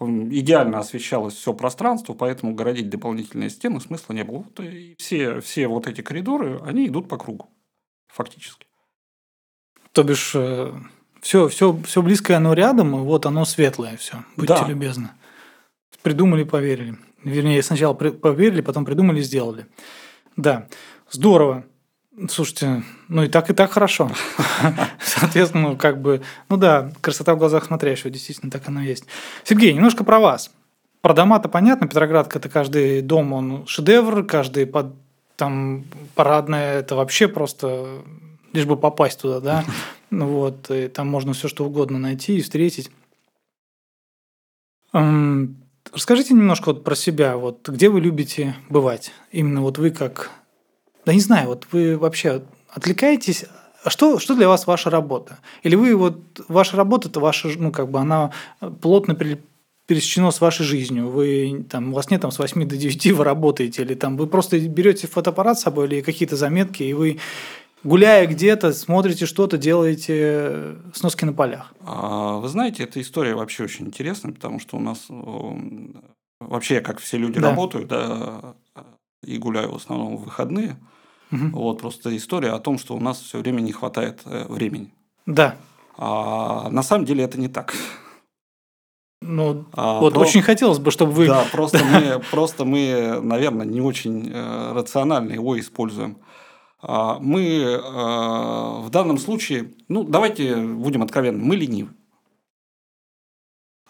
идеально 0.00 0.78
освещалось 0.78 1.34
все 1.34 1.52
пространство, 1.52 2.14
поэтому 2.14 2.54
городить 2.54 2.90
дополнительные 2.90 3.50
стены 3.50 3.80
смысла 3.80 4.12
не 4.12 4.24
было. 4.24 4.38
Вот 4.38 4.60
и 4.60 4.96
все, 4.98 5.40
все 5.40 5.66
вот 5.66 5.86
эти 5.86 6.00
коридоры, 6.00 6.60
они 6.64 6.86
идут 6.86 7.08
по 7.08 7.16
кругу, 7.16 7.48
фактически. 8.08 8.66
То 9.92 10.02
бишь, 10.02 10.34
все, 11.20 11.48
все, 11.48 11.80
все 11.84 12.02
близкое 12.02 12.34
оно 12.34 12.52
рядом, 12.52 12.96
и 12.96 12.98
вот 12.98 13.26
оно 13.26 13.44
светлое 13.44 13.96
все. 13.96 14.24
Будьте 14.36 14.54
да. 14.54 14.66
любезны. 14.66 15.10
Придумали, 16.02 16.44
поверили. 16.44 16.98
Вернее, 17.22 17.62
сначала 17.62 17.94
поверили, 17.94 18.60
потом 18.60 18.84
придумали, 18.84 19.22
сделали. 19.22 19.66
Да, 20.36 20.68
здорово. 21.10 21.64
Слушайте, 22.28 22.84
ну 23.08 23.24
и 23.24 23.28
так, 23.28 23.50
и 23.50 23.54
так 23.54 23.72
хорошо. 23.72 24.10
Соответственно, 25.00 25.74
как 25.74 26.00
бы, 26.00 26.22
ну 26.48 26.56
да, 26.56 26.92
красота 27.00 27.34
в 27.34 27.38
глазах 27.38 27.64
смотрящего, 27.64 28.10
действительно, 28.10 28.52
так 28.52 28.68
оно 28.68 28.82
есть. 28.82 29.04
Сергей, 29.42 29.72
немножко 29.72 30.04
про 30.04 30.20
вас. 30.20 30.52
Про 31.00 31.12
дома-то 31.12 31.48
понятно, 31.48 31.88
Петроградка– 31.88 32.38
это 32.40 32.48
каждый 32.48 33.02
дом, 33.02 33.32
он 33.32 33.66
шедевр, 33.66 34.24
каждый 34.24 34.66
под, 34.66 34.94
там 35.36 35.84
парадная– 36.14 36.78
это 36.78 36.94
вообще 36.94 37.26
просто 37.26 38.02
лишь 38.52 38.64
бы 38.64 38.76
попасть 38.76 39.20
туда, 39.20 39.40
да. 39.40 39.64
Ну 40.10 40.28
вот, 40.28 40.70
и 40.70 40.86
там 40.86 41.08
можно 41.08 41.32
все 41.32 41.48
что 41.48 41.64
угодно 41.64 41.98
найти 41.98 42.38
и 42.38 42.42
встретить. 42.42 42.92
Расскажите 44.92 46.34
немножко 46.34 46.66
вот 46.68 46.84
про 46.84 46.94
себя, 46.94 47.36
вот 47.36 47.68
где 47.68 47.88
вы 47.88 48.00
любите 48.00 48.54
бывать? 48.68 49.10
Именно 49.32 49.62
вот 49.62 49.78
вы 49.78 49.90
как 49.90 50.30
да 51.04 51.14
не 51.14 51.20
знаю, 51.20 51.48
вот 51.48 51.66
вы 51.72 51.96
вообще 51.96 52.42
отвлекаетесь 52.70 53.44
а 53.84 53.90
что, 53.90 54.18
что 54.18 54.34
для 54.34 54.48
вас 54.48 54.66
ваша 54.66 54.88
работа? 54.88 55.38
Или 55.62 55.76
вы 55.76 55.94
вот 55.94 56.18
ваша 56.48 56.76
работа 56.76 57.08
это 57.08 57.20
ваша, 57.20 57.50
ну 57.58 57.70
как 57.70 57.90
бы 57.90 57.98
она 57.98 58.32
плотно 58.80 59.14
пересечена 59.86 60.30
с 60.30 60.40
вашей 60.40 60.64
жизнью. 60.64 61.10
Вы 61.10 61.66
там 61.68 61.90
у 61.90 61.94
вас 61.94 62.10
нет 62.10 62.22
там 62.22 62.30
с 62.30 62.38
8 62.38 62.66
до 62.66 62.76
9 62.78 63.12
вы 63.12 63.24
работаете 63.24 63.82
или 63.82 63.94
там 63.94 64.16
вы 64.16 64.26
просто 64.26 64.58
берете 64.58 65.06
фотоаппарат 65.06 65.58
с 65.58 65.62
собой 65.62 65.86
или 65.86 66.00
какие-то 66.00 66.36
заметки 66.36 66.82
и 66.82 66.94
вы 66.94 67.18
гуляя 67.82 68.26
где-то 68.26 68.72
смотрите 68.72 69.26
что-то 69.26 69.58
делаете 69.58 70.76
сноски 70.94 71.26
на 71.26 71.34
полях. 71.34 71.74
А, 71.84 72.38
вы 72.38 72.48
знаете, 72.48 72.84
эта 72.84 73.02
история 73.02 73.34
вообще 73.34 73.64
очень 73.64 73.86
интересная, 73.86 74.32
потому 74.32 74.60
что 74.60 74.78
у 74.78 74.80
нас 74.80 75.06
вообще 76.40 76.80
как 76.80 77.00
все 77.00 77.18
люди 77.18 77.38
да. 77.38 77.50
работают, 77.50 77.88
да, 77.88 78.54
и 79.22 79.36
гуляю 79.36 79.72
в 79.72 79.76
основном 79.76 80.16
в 80.16 80.24
выходные. 80.24 80.78
Угу. 81.34 81.58
Вот 81.60 81.80
просто 81.80 82.16
история 82.16 82.50
о 82.50 82.58
том, 82.58 82.78
что 82.78 82.94
у 82.94 83.00
нас 83.00 83.20
все 83.20 83.38
время 83.38 83.60
не 83.60 83.72
хватает 83.72 84.20
э, 84.24 84.46
времени. 84.48 84.92
Да. 85.26 85.56
А 85.96 86.68
на 86.70 86.82
самом 86.82 87.04
деле 87.04 87.24
это 87.24 87.38
не 87.38 87.48
так. 87.48 87.74
Ну, 89.20 89.64
а, 89.72 90.00
вот 90.00 90.14
про... 90.14 90.20
очень 90.20 90.42
хотелось 90.42 90.78
бы, 90.78 90.90
чтобы 90.90 91.12
вы... 91.12 91.26
Да, 91.26 91.44
просто 91.50 91.78
мы, 91.82 92.20
просто 92.30 92.64
мы, 92.64 93.20
наверное, 93.22 93.66
не 93.66 93.80
очень 93.80 94.30
э, 94.30 94.72
рационально 94.72 95.32
его 95.32 95.58
используем. 95.58 96.18
А, 96.82 97.18
мы 97.20 97.42
э, 97.42 97.78
в 97.78 98.88
данном 98.90 99.16
случае, 99.16 99.72
ну, 99.88 100.04
давайте 100.04 100.56
будем 100.56 101.02
откровенны, 101.02 101.42
мы 101.42 101.56
ленивы. 101.56 101.90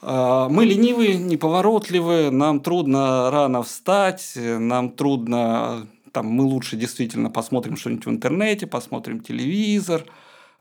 А, 0.01 0.49
мы 0.49 0.67
ленивые, 0.67 1.17
неповоротливые, 1.17 2.31
нам 2.31 2.61
трудно 2.61 3.31
рано 3.33 3.65
встать, 3.65 4.35
нам 4.37 4.91
трудно, 4.91 5.89
там, 6.15 6.29
мы 6.29 6.45
лучше 6.45 6.77
действительно 6.77 7.29
посмотрим 7.29 7.77
что-нибудь 7.77 8.07
в 8.07 8.11
интернете, 8.11 8.69
посмотрим 8.69 9.21
телевизор, 9.21 10.07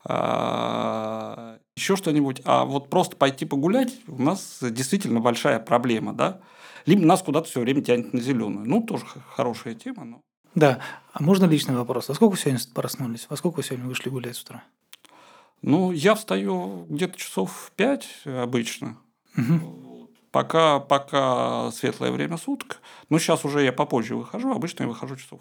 а, 0.03 1.59
еще 1.77 1.95
что-нибудь. 1.95 2.41
А 2.43 2.65
вот 2.65 2.89
просто 2.89 3.15
пойти 3.15 3.45
погулять 3.45 3.93
у 4.07 4.21
нас 4.21 4.57
действительно 4.61 5.19
большая 5.19 5.59
проблема, 5.59 6.13
да? 6.13 6.41
Либо 6.87 7.05
нас 7.05 7.21
куда-то 7.21 7.47
все 7.47 7.61
время 7.61 7.81
тянет 7.81 8.13
на 8.13 8.19
зеленую. 8.19 8.67
Ну, 8.67 8.81
тоже 8.81 9.05
хорошая 9.35 9.75
тема, 9.75 10.03
но... 10.03 10.21
Да. 10.55 10.79
А 11.13 11.23
можно 11.23 11.45
личный 11.45 11.75
вопрос? 11.75 12.09
Во 12.09 12.15
сколько 12.15 12.31
вы 12.31 12.37
сегодня 12.39 12.59
проснулись? 12.73 13.27
Во 13.29 13.37
сколько 13.37 13.57
вы 13.57 13.63
сегодня 13.63 13.85
вышли 13.85 14.09
гулять 14.09 14.35
с 14.35 14.41
утра? 14.41 14.63
Ну, 15.61 15.91
я 15.91 16.15
встаю 16.15 16.87
где-то 16.89 17.17
часов 17.17 17.51
в 17.67 17.71
пять 17.71 18.07
обычно. 18.25 18.97
Угу. 19.37 19.82
Пока, 20.33 20.79
пока 20.79 21.71
светлое 21.71 22.11
время 22.11 22.37
суток. 22.37 22.81
Но 23.07 23.19
сейчас 23.19 23.45
уже 23.45 23.63
я 23.63 23.71
попозже 23.71 24.17
выхожу, 24.17 24.51
обычно 24.51 24.83
я 24.83 24.89
выхожу 24.89 25.15
часов 25.15 25.39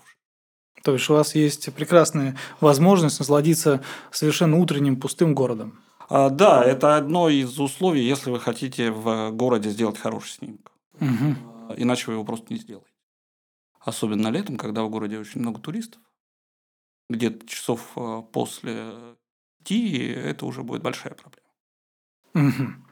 то 0.82 0.92
есть 0.92 1.08
у 1.08 1.14
вас 1.14 1.34
есть 1.34 1.72
прекрасная 1.74 2.36
возможность 2.60 3.18
насладиться 3.18 3.82
совершенно 4.10 4.58
утренним 4.58 4.98
пустым 5.00 5.34
городом. 5.34 5.80
А, 6.08 6.28
да, 6.28 6.64
это 6.64 6.96
одно 6.96 7.28
из 7.28 7.58
условий, 7.58 8.02
если 8.02 8.30
вы 8.30 8.40
хотите 8.40 8.90
в 8.90 9.30
городе 9.30 9.70
сделать 9.70 9.98
хороший 9.98 10.30
снимок. 10.30 10.72
Угу. 11.00 11.74
Иначе 11.76 12.06
вы 12.08 12.14
его 12.14 12.24
просто 12.24 12.52
не 12.52 12.58
сделаете. 12.58 12.90
Особенно 13.80 14.28
летом, 14.28 14.56
когда 14.56 14.82
в 14.82 14.90
городе 14.90 15.18
очень 15.18 15.40
много 15.40 15.60
туристов. 15.60 16.02
Где-то 17.08 17.46
часов 17.46 17.92
а, 17.96 18.22
после 18.22 18.92
пяти 19.58 20.08
это 20.08 20.46
уже 20.46 20.62
будет 20.62 20.82
большая 20.82 21.14
проблема. 21.14 21.48
Угу. 22.34 22.91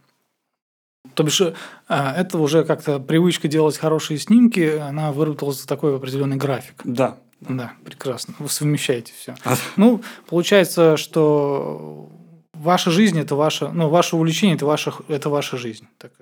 То 1.15 1.23
бишь, 1.23 1.43
а, 1.89 2.15
это 2.15 2.39
уже 2.39 2.65
как-то 2.65 2.99
привычка 2.99 3.49
делать 3.49 3.77
хорошие 3.77 4.19
снимки, 4.19 4.79
она 4.79 5.13
выработалась 5.13 5.61
за 5.61 5.67
такой 5.67 5.97
определенный 5.97 6.37
график. 6.37 6.81
Да. 6.85 7.19
Да, 7.41 7.73
прекрасно. 7.85 8.35
Вы 8.39 8.49
совмещаете 8.51 9.13
все. 9.17 9.35
Ну, 9.77 10.03
получается, 10.29 10.99
что 10.99 12.11
ваша 12.53 12.91
жизнь 12.91 13.19
это 13.19 13.35
ваша, 13.35 13.71
ну, 13.73 13.89
ваше 13.89 14.17
увлечение 14.17 14.57
это 14.57 14.67
ваша, 14.67 14.93
это 15.09 15.31
ваша 15.31 15.57
жизнь. 15.57 15.89
Так. 15.97 16.13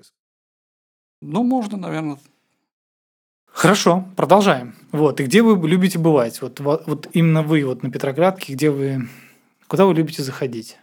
Ну, 1.21 1.43
можно, 1.43 1.77
наверное. 1.77 2.17
Хорошо, 3.51 4.05
продолжаем. 4.15 4.75
Вот, 4.93 5.19
и 5.19 5.25
где 5.25 5.41
вы 5.41 5.67
любите 5.67 5.99
бывать? 5.99 6.41
Вот, 6.41 6.61
вот 6.61 7.09
именно 7.11 7.43
вы 7.43 7.65
вот 7.65 7.83
на 7.83 7.91
Петроградке, 7.91 8.53
где 8.53 8.69
вы, 8.69 9.09
куда 9.67 9.85
вы 9.85 9.93
любите 9.93 10.23
заходить? 10.23 10.77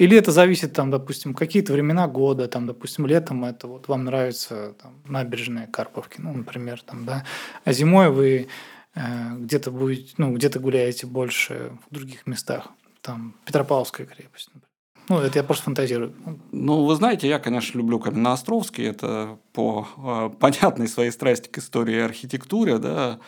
Или 0.00 0.16
это 0.16 0.32
зависит, 0.32 0.72
там, 0.72 0.90
допустим, 0.90 1.34
какие-то 1.34 1.74
времена 1.74 2.08
года, 2.08 2.48
там, 2.48 2.66
допустим, 2.66 3.06
летом 3.06 3.44
это 3.44 3.66
вот 3.66 3.86
вам 3.86 4.04
нравится 4.04 4.72
там, 4.82 4.94
набережная 5.06 5.66
Карповки, 5.66 6.22
ну, 6.22 6.32
например, 6.32 6.80
там, 6.80 7.04
да, 7.04 7.26
а 7.66 7.72
зимой 7.74 8.08
вы 8.08 8.48
э, 8.94 9.00
где-то 9.36 9.70
будете, 9.70 10.14
ну, 10.16 10.32
где-то 10.32 10.58
гуляете 10.58 11.06
больше 11.06 11.72
в 11.86 11.94
других 11.94 12.26
местах, 12.26 12.68
там, 13.02 13.34
Петропавловская 13.44 14.06
крепость, 14.06 14.48
например. 14.54 14.70
Ну, 15.10 15.18
это 15.18 15.38
я 15.38 15.44
просто 15.44 15.64
фантазирую. 15.64 16.14
Ну, 16.50 16.86
вы 16.86 16.94
знаете, 16.94 17.28
я, 17.28 17.38
конечно, 17.38 17.76
люблю 17.76 18.00
Каменноостровский. 18.00 18.86
Это 18.86 19.38
по 19.52 19.86
э, 19.98 20.30
понятной 20.40 20.88
своей 20.88 21.10
страсти 21.10 21.48
к 21.48 21.58
истории 21.58 21.96
и 21.96 22.00
архитектуре. 22.00 22.78
Да. 22.78 23.18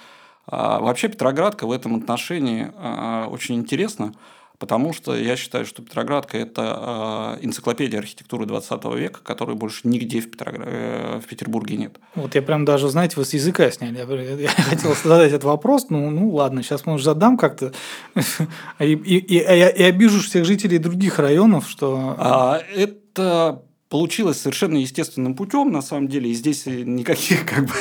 А 0.47 0.81
вообще 0.81 1.09
Петроградка 1.09 1.67
в 1.67 1.71
этом 1.71 1.97
отношении 1.97 2.73
э, 2.75 3.27
очень 3.27 3.57
интересна 3.57 4.15
потому 4.63 4.93
что 4.93 5.17
я 5.17 5.35
считаю, 5.35 5.67
что 5.67 5.83
Петроградка– 5.83 6.39
это 6.39 7.39
э, 7.41 7.45
энциклопедия 7.45 7.99
архитектуры 7.99 8.47
20 8.47 8.85
века, 8.95 9.19
которой 9.25 9.57
больше 9.57 9.81
нигде 9.89 10.21
в, 10.21 10.31
Петроград... 10.31 10.69
Э, 10.71 11.21
в 11.21 11.27
Петербурге 11.27 11.77
нет. 11.77 11.97
Вот 12.15 12.37
я 12.37 12.43
прям 12.43 12.65
даже, 12.65 12.89
знаете, 12.89 13.17
вы 13.17 13.25
с 13.25 13.35
языка 13.35 13.69
сняли. 13.73 13.97
Я, 13.97 14.35
я 14.37 14.49
хотел 14.51 14.95
задать 14.95 15.31
этот 15.31 15.43
вопрос, 15.43 15.87
ну, 15.91 16.11
ну 16.11 16.31
ладно, 16.31 16.63
сейчас, 16.63 16.87
может, 16.87 17.05
задам 17.05 17.39
как-то 17.39 17.73
и, 18.79 18.93
и, 18.93 19.17
и, 19.17 19.39
и 19.39 19.83
обижу 19.83 20.21
всех 20.21 20.45
жителей 20.45 20.79
других 20.79 21.19
районов, 21.19 21.69
что… 21.69 22.15
А, 22.17 22.61
это 22.77 23.65
получилось 23.89 24.41
совершенно 24.41 24.77
естественным 24.77 25.35
путем, 25.35 25.73
на 25.73 25.83
самом 25.83 26.07
деле, 26.07 26.31
и 26.31 26.35
здесь 26.35 26.67
никаких 26.67 27.45
как 27.53 27.65
бы, 27.65 27.75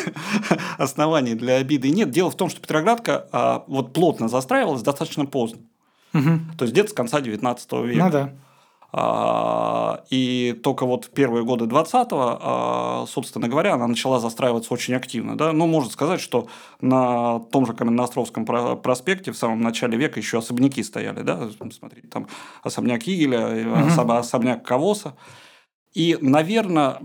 оснований 0.79 1.35
для 1.35 1.57
обиды 1.57 1.91
нет. 1.91 2.09
Дело 2.09 2.31
в 2.31 2.35
том, 2.35 2.50
что 2.50 2.59
Петроградка 2.59 3.27
а, 3.31 3.65
вот 3.67 3.93
плотно 3.93 4.27
застраивалась 4.29 4.81
достаточно 4.81 5.27
поздно. 5.27 5.61
Угу. 6.13 6.57
То 6.57 6.65
есть 6.65 6.73
где-то 6.73 6.89
с 6.89 6.93
конца 6.93 7.21
19 7.21 7.71
века. 7.73 8.05
Ну 8.05 8.11
да. 8.11 8.33
А, 8.93 10.03
и 10.09 10.59
только 10.63 10.85
вот 10.85 11.05
в 11.05 11.09
первые 11.11 11.45
годы 11.45 11.65
20-го, 11.65 12.39
а, 12.41 13.05
собственно 13.07 13.47
говоря, 13.47 13.75
она 13.75 13.87
начала 13.87 14.19
застраиваться 14.19 14.73
очень 14.73 14.93
активно. 14.95 15.37
Да? 15.37 15.53
Ну, 15.53 15.65
можно 15.65 15.89
сказать, 15.89 16.19
что 16.19 16.47
на 16.81 17.39
том 17.39 17.65
же 17.65 17.73
Каменноостровском 17.73 18.45
проспекте 18.45 19.31
в 19.31 19.37
самом 19.37 19.61
начале 19.61 19.97
века 19.97 20.19
еще 20.19 20.39
особняки 20.39 20.83
стояли. 20.83 21.21
Да? 21.21 21.49
Смотрите, 21.71 22.07
там 22.09 22.27
особняк 22.63 23.07
Игеля, 23.07 23.65
угу. 23.65 24.11
особняк 24.11 24.65
Кавоса. 24.65 25.15
И, 25.93 26.17
наверное, 26.21 26.97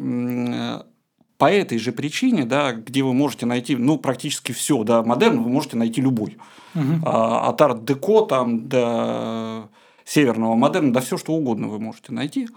по 1.39 1.51
этой 1.51 1.79
же 1.79 1.93
причине, 1.93 2.45
да, 2.45 2.73
где 2.73 3.03
вы 3.03 3.13
можете 3.13 3.47
найти, 3.47 3.77
ну, 3.77 3.99
практически 3.99 4.53
все, 4.53 4.83
да, 4.85 5.03
модерн 5.03 5.43
вы 5.43 5.51
можете 5.51 5.77
найти 5.77 6.01
любой. 6.01 6.39
Угу. 6.75 7.03
А, 7.05 7.49
от 7.49 7.61
арт-деко 7.61 8.23
там 8.23 8.69
до 8.69 9.69
северного 10.05 10.55
модерна, 10.55 10.93
да 10.93 11.01
все 11.01 11.19
что 11.19 11.33
угодно 11.33 11.69
вы 11.69 11.79
можете 11.79 12.13
найти. 12.13 12.49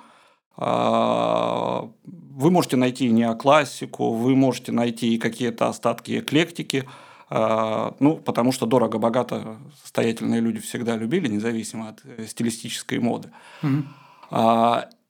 А, 0.56 1.90
вы 2.04 2.52
можете 2.52 2.78
найти 2.78 3.10
неоклассику, 3.10 4.14
вы 4.14 4.36
можете 4.36 4.72
найти 4.72 5.18
какие-то 5.18 5.68
остатки 5.68 6.20
эклектики, 6.20 6.88
а, 7.30 7.96
ну, 8.00 8.16
потому 8.16 8.54
что 8.54 8.66
дорого-богато 8.66 9.58
состоятельные 9.82 10.40
люди 10.40 10.60
всегда 10.60 10.96
любили, 10.96 11.28
независимо 11.28 11.90
от 11.90 12.02
э, 12.06 12.26
стилистической 12.26 13.00
моды. 13.00 13.30
Угу. 13.62 13.84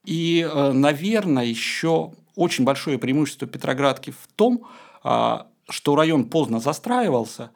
И, 0.04 0.48
э, 0.50 0.72
наверное, 0.72 1.44
еще 1.44 2.12
очень 2.40 2.64
большое 2.64 2.98
преимущество 2.98 3.46
Петроградки 3.46 4.10
в 4.10 4.26
том, 4.34 4.66
а, 5.02 5.46
что 5.68 5.94
район 5.94 6.24
поздно 6.24 6.58
застраивался, 6.58 7.50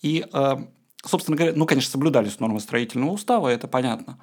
и, 0.00 0.24
а, 0.32 0.64
собственно 1.04 1.36
говоря, 1.36 1.54
ну, 1.56 1.66
конечно, 1.66 1.90
соблюдались 1.90 2.38
нормы 2.38 2.60
строительного 2.60 3.10
устава, 3.10 3.48
это 3.48 3.66
понятно, 3.66 4.20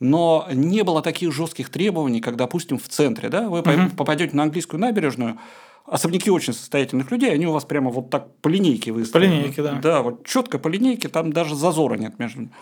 но 0.00 0.48
не 0.50 0.84
было 0.84 1.02
таких 1.02 1.32
жестких 1.32 1.68
требований, 1.68 2.22
как, 2.22 2.36
допустим, 2.36 2.78
в 2.78 2.88
центре. 2.88 3.28
Да? 3.28 3.50
Вы 3.50 3.60
угу. 3.60 3.96
попадете 3.96 4.34
на 4.34 4.44
английскую 4.44 4.80
набережную, 4.80 5.38
особняки 5.84 6.30
очень 6.30 6.54
состоятельных 6.54 7.10
людей, 7.10 7.30
они 7.30 7.46
у 7.46 7.52
вас 7.52 7.66
прямо 7.66 7.90
вот 7.90 8.08
так 8.08 8.34
по 8.40 8.48
линейке 8.48 8.92
выстроены. 8.92 9.32
По 9.32 9.36
линейке, 9.36 9.62
да. 9.62 9.72
Да, 9.82 10.02
вот 10.02 10.26
четко 10.26 10.58
по 10.58 10.68
линейке, 10.68 11.08
там 11.08 11.30
даже 11.30 11.54
зазора 11.54 11.96
нет 11.96 12.18
между 12.18 12.40
ними. 12.40 12.52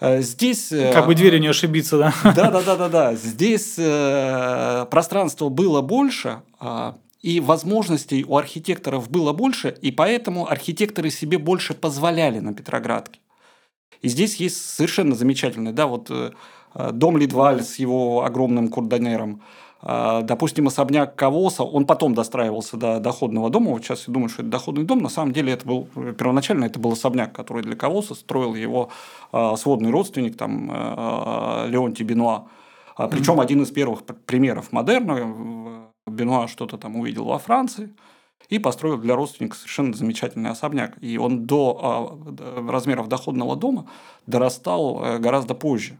Э, 0.00 0.20
здесь... 0.22 0.72
Э, 0.72 0.92
как 0.92 1.06
бы 1.06 1.14
дверью 1.14 1.40
не 1.40 1.48
ошибиться, 1.48 1.98
да? 1.98 2.14
Да, 2.34 2.50
да, 2.50 2.62
да, 2.62 2.76
да, 2.76 2.88
да. 2.88 3.14
Здесь 3.14 3.74
э, 3.78 4.86
пространства 4.90 5.48
было 5.48 5.80
больше, 5.80 6.42
а, 6.60 6.96
и 7.22 7.40
возможностей 7.40 8.24
у 8.26 8.36
архитекторов 8.36 9.10
было 9.10 9.32
больше, 9.32 9.76
и 9.80 9.90
поэтому 9.90 10.50
архитекторы 10.50 11.10
себе 11.10 11.38
больше 11.38 11.74
позволяли 11.74 12.40
на 12.40 12.52
Петроградке. 12.54 13.20
И 14.02 14.08
здесь 14.08 14.36
есть 14.36 14.56
совершенно 14.70 15.14
замечательный, 15.14 15.72
да, 15.72 15.86
вот 15.86 16.10
дом 16.74 17.16
Лидваль 17.16 17.62
с 17.62 17.76
его 17.76 18.24
огромным 18.24 18.66
а, 18.66 19.40
допустим, 19.84 20.66
особняк 20.66 21.14
Кавоса, 21.14 21.62
он 21.62 21.84
потом 21.84 22.14
достраивался 22.14 22.78
до 22.78 23.00
доходного 23.00 23.50
дома. 23.50 23.72
Вот 23.72 23.84
сейчас 23.84 24.08
я 24.08 24.14
думаю, 24.14 24.30
что 24.30 24.40
это 24.40 24.50
доходный 24.50 24.84
дом. 24.84 25.00
На 25.00 25.10
самом 25.10 25.32
деле 25.32 25.52
это 25.52 25.66
был 25.66 25.86
первоначально 26.18 26.64
это 26.64 26.78
был 26.78 26.92
особняк, 26.92 27.32
который 27.32 27.62
для 27.62 27.76
Кавоса 27.76 28.14
строил 28.14 28.54
его 28.54 28.88
а, 29.30 29.56
сводный 29.56 29.90
родственник, 29.90 30.38
там, 30.38 30.70
а, 30.72 31.66
Леонтий 31.68 32.04
Бенуа. 32.04 32.46
Причем 33.10 33.34
mm-hmm. 33.34 33.42
один 33.42 33.62
из 33.62 33.70
первых 33.72 34.04
примеров 34.24 34.72
модерна. 34.72 35.90
Бенуа 36.06 36.48
что-то 36.48 36.78
там 36.78 36.96
увидел 36.96 37.24
во 37.24 37.38
Франции 37.38 37.94
и 38.48 38.58
построил 38.58 38.98
для 38.98 39.14
родственника 39.14 39.56
совершенно 39.56 39.94
замечательный 39.94 40.50
особняк. 40.50 40.96
И 41.02 41.18
он 41.18 41.44
до 41.44 42.18
размеров 42.68 43.08
доходного 43.08 43.56
дома 43.56 43.86
дорастал 44.26 45.02
э, 45.02 45.18
гораздо 45.18 45.54
позже. 45.54 45.98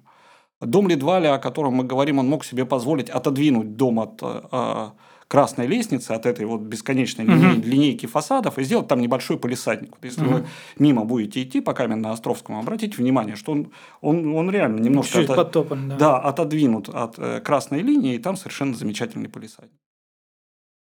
Дом 0.66 0.88
Лидваля, 0.88 1.34
о 1.34 1.38
котором 1.38 1.74
мы 1.74 1.84
говорим, 1.84 2.18
он 2.18 2.28
мог 2.28 2.44
себе 2.44 2.64
позволить 2.64 3.10
отодвинуть 3.10 3.76
дом 3.76 4.00
от 4.00 4.18
э, 4.22 4.90
красной 5.28 5.66
лестницы, 5.66 6.12
от 6.12 6.26
этой 6.26 6.46
вот 6.46 6.60
бесконечной 6.60 7.24
угу. 7.24 7.34
линей, 7.34 7.62
линейки 7.62 8.06
фасадов 8.06 8.58
и 8.58 8.64
сделать 8.64 8.88
там 8.88 9.00
небольшой 9.00 9.38
полисадник. 9.38 9.96
Если 10.02 10.24
угу. 10.24 10.34
вы 10.34 10.46
мимо 10.78 11.04
будете 11.04 11.42
идти 11.42 11.60
по 11.60 11.72
Каменно-Островскому, 11.72 12.60
обратите 12.60 12.96
внимание, 12.96 13.36
что 13.36 13.52
он, 13.52 13.72
он, 14.00 14.34
он 14.34 14.50
реально 14.50 14.80
немножко 14.80 15.18
Чуть 15.18 15.26
подтопан, 15.26 15.88
да. 15.88 15.96
Да, 15.96 16.18
отодвинут 16.18 16.88
от 16.88 17.18
э, 17.18 17.40
красной 17.40 17.80
линии, 17.80 18.14
и 18.14 18.18
там 18.18 18.36
совершенно 18.36 18.74
замечательный 18.74 19.28
полисадник. 19.28 19.72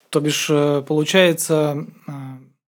То 0.08 0.20
бишь, 0.20 0.48
э, 0.50 0.82
получается, 0.86 1.86
э, 2.08 2.12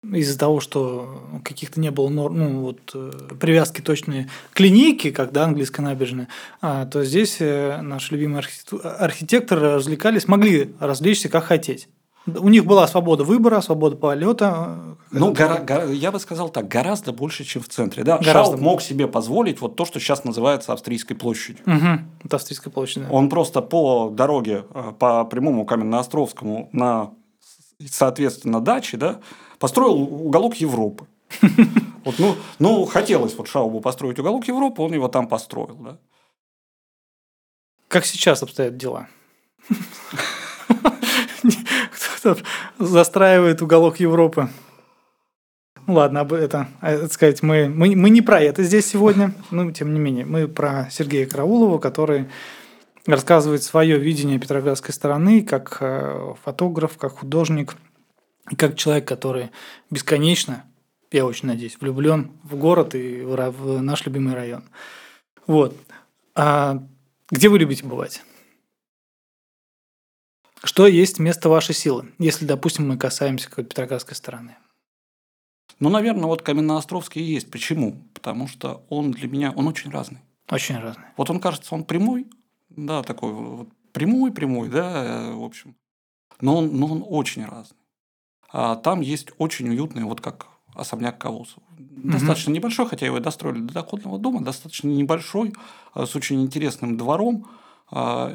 из-за 0.02 0.38
того, 0.38 0.60
что 0.60 1.40
каких-то 1.44 1.78
не 1.78 1.90
было 1.90 2.08
норм, 2.08 2.38
ну, 2.38 2.60
вот, 2.60 2.92
э, 2.94 3.12
привязки 3.38 3.82
точные 3.82 4.30
к 4.52 4.60
линейке, 4.60 5.12
как 5.12 5.32
да, 5.32 5.44
английская 5.44 5.82
набережная, 5.82 6.28
то 6.60 7.04
здесь 7.04 7.36
э, 7.40 7.80
наши 7.82 8.14
любимые 8.14 8.42
архитекторы 8.82 9.74
развлекались, 9.74 10.26
могли 10.26 10.74
развлечься 10.80 11.28
как 11.28 11.44
хотеть. 11.44 11.88
У 12.26 12.48
них 12.48 12.66
была 12.66 12.86
свобода 12.86 13.24
выбора, 13.24 13.60
свобода 13.60 13.96
полета. 13.96 14.78
Э, 15.10 15.18
ну, 15.18 15.32
гора, 15.32 15.58
гора, 15.58 15.84
я 15.84 16.12
бы 16.12 16.18
сказал 16.18 16.48
так, 16.50 16.68
гораздо 16.68 17.12
больше, 17.12 17.44
чем 17.44 17.62
в 17.62 17.68
центре. 17.68 18.02
Да? 18.02 18.18
Гораздо 18.18 18.52
Шаук 18.52 18.60
мог 18.60 18.82
себе 18.82 19.06
позволить 19.06 19.60
вот 19.60 19.76
то, 19.76 19.84
что 19.84 20.00
сейчас 20.00 20.24
называется 20.24 20.72
Австрийской 20.72 21.16
площадью. 21.16 21.64
Угу, 21.66 22.24
это 22.24 22.36
Австрийская 22.36 22.72
площадь, 22.72 23.04
да. 23.04 23.10
Он 23.10 23.28
просто 23.28 23.62
по 23.62 24.10
дороге, 24.10 24.64
по 24.98 25.24
прямому 25.24 25.64
Каменно-Островскому 25.64 26.68
на, 26.72 27.10
соответственно, 27.84 28.60
даче, 28.60 28.96
да, 28.96 29.20
построил 29.60 30.02
уголок 30.02 30.56
Европы. 30.56 31.06
Вот, 32.02 32.18
ну, 32.18 32.34
ну, 32.58 32.86
хотелось 32.86 33.34
вот 33.34 33.46
Шаубу 33.46 33.82
построить 33.82 34.18
уголок 34.18 34.48
Европы, 34.48 34.80
он 34.80 34.94
его 34.94 35.08
там 35.08 35.28
построил. 35.28 35.76
Да? 35.76 35.98
Как 37.88 38.06
сейчас 38.06 38.42
обстоят 38.42 38.78
дела? 38.78 39.06
Кто-то 42.16 42.42
застраивает 42.78 43.60
уголок 43.60 44.00
Европы. 44.00 44.48
Ну 45.86 45.92
ладно, 45.92 46.26
это, 46.30 46.68
это 46.80 47.12
сказать, 47.12 47.42
мы, 47.42 47.68
мы, 47.68 47.94
мы 47.94 48.08
не 48.08 48.22
про 48.22 48.40
это 48.40 48.62
здесь 48.62 48.86
сегодня, 48.86 49.34
но 49.50 49.70
тем 49.70 49.92
не 49.92 50.00
менее, 50.00 50.24
мы 50.24 50.48
про 50.48 50.88
Сергея 50.90 51.26
Караулова, 51.26 51.76
который 51.78 52.30
рассказывает 53.04 53.62
свое 53.62 53.98
видение 53.98 54.38
Петроградской 54.38 54.94
стороны 54.94 55.42
как 55.42 55.76
э, 55.80 56.32
фотограф, 56.42 56.96
как 56.96 57.18
художник– 57.18 57.76
и 58.48 58.56
как 58.56 58.76
человек, 58.76 59.06
который 59.06 59.50
бесконечно, 59.90 60.64
я 61.10 61.26
очень 61.26 61.48
надеюсь, 61.48 61.76
влюблен 61.80 62.32
в 62.44 62.56
город 62.56 62.94
и 62.94 63.22
в 63.22 63.80
наш 63.80 64.06
любимый 64.06 64.34
район. 64.34 64.64
Вот. 65.46 65.76
А 66.34 66.82
где 67.30 67.48
вы 67.48 67.58
любите 67.58 67.84
бывать? 67.84 68.22
Что 70.62 70.86
есть 70.86 71.18
место 71.18 71.48
вашей 71.48 71.74
силы, 71.74 72.12
если, 72.18 72.44
допустим, 72.44 72.88
мы 72.88 72.96
касаемся 72.96 73.48
какой-то 73.48 73.70
Петроградской 73.70 74.14
стороны? 74.14 74.56
Ну, 75.78 75.88
наверное, 75.88 76.26
вот 76.26 76.42
Каменноостровский 76.42 77.22
и 77.22 77.32
есть. 77.32 77.50
Почему? 77.50 77.96
Потому 78.12 78.46
что 78.46 78.84
он 78.90 79.12
для 79.12 79.28
меня, 79.28 79.52
он 79.52 79.66
очень 79.66 79.90
разный. 79.90 80.18
Очень 80.50 80.78
разный. 80.78 81.06
Вот 81.16 81.30
он 81.30 81.40
кажется, 81.40 81.74
он 81.74 81.84
прямой, 81.84 82.26
да, 82.68 83.02
такой 83.02 83.32
вот 83.32 83.68
прямой-прямой, 83.92 84.68
да, 84.68 85.32
в 85.32 85.42
общем. 85.42 85.74
Но 86.40 86.58
он, 86.58 86.76
но 86.76 86.86
он 86.86 87.04
очень 87.06 87.44
разный. 87.44 87.78
А 88.52 88.76
там 88.76 89.00
есть 89.00 89.28
очень 89.38 89.68
уютный, 89.68 90.04
вот 90.04 90.20
как 90.20 90.46
особняк 90.74 91.18
Кавусов. 91.18 91.62
Достаточно 91.78 92.50
небольшой, 92.50 92.86
хотя 92.86 93.06
его 93.06 93.18
и 93.18 93.20
достроили 93.20 93.60
до 93.60 93.74
доходного 93.74 94.18
дома, 94.18 94.42
достаточно 94.42 94.88
небольшой, 94.88 95.52
а, 95.92 96.06
с 96.06 96.16
очень 96.16 96.42
интересным 96.42 96.96
двором, 96.96 97.46
а, 97.90 98.32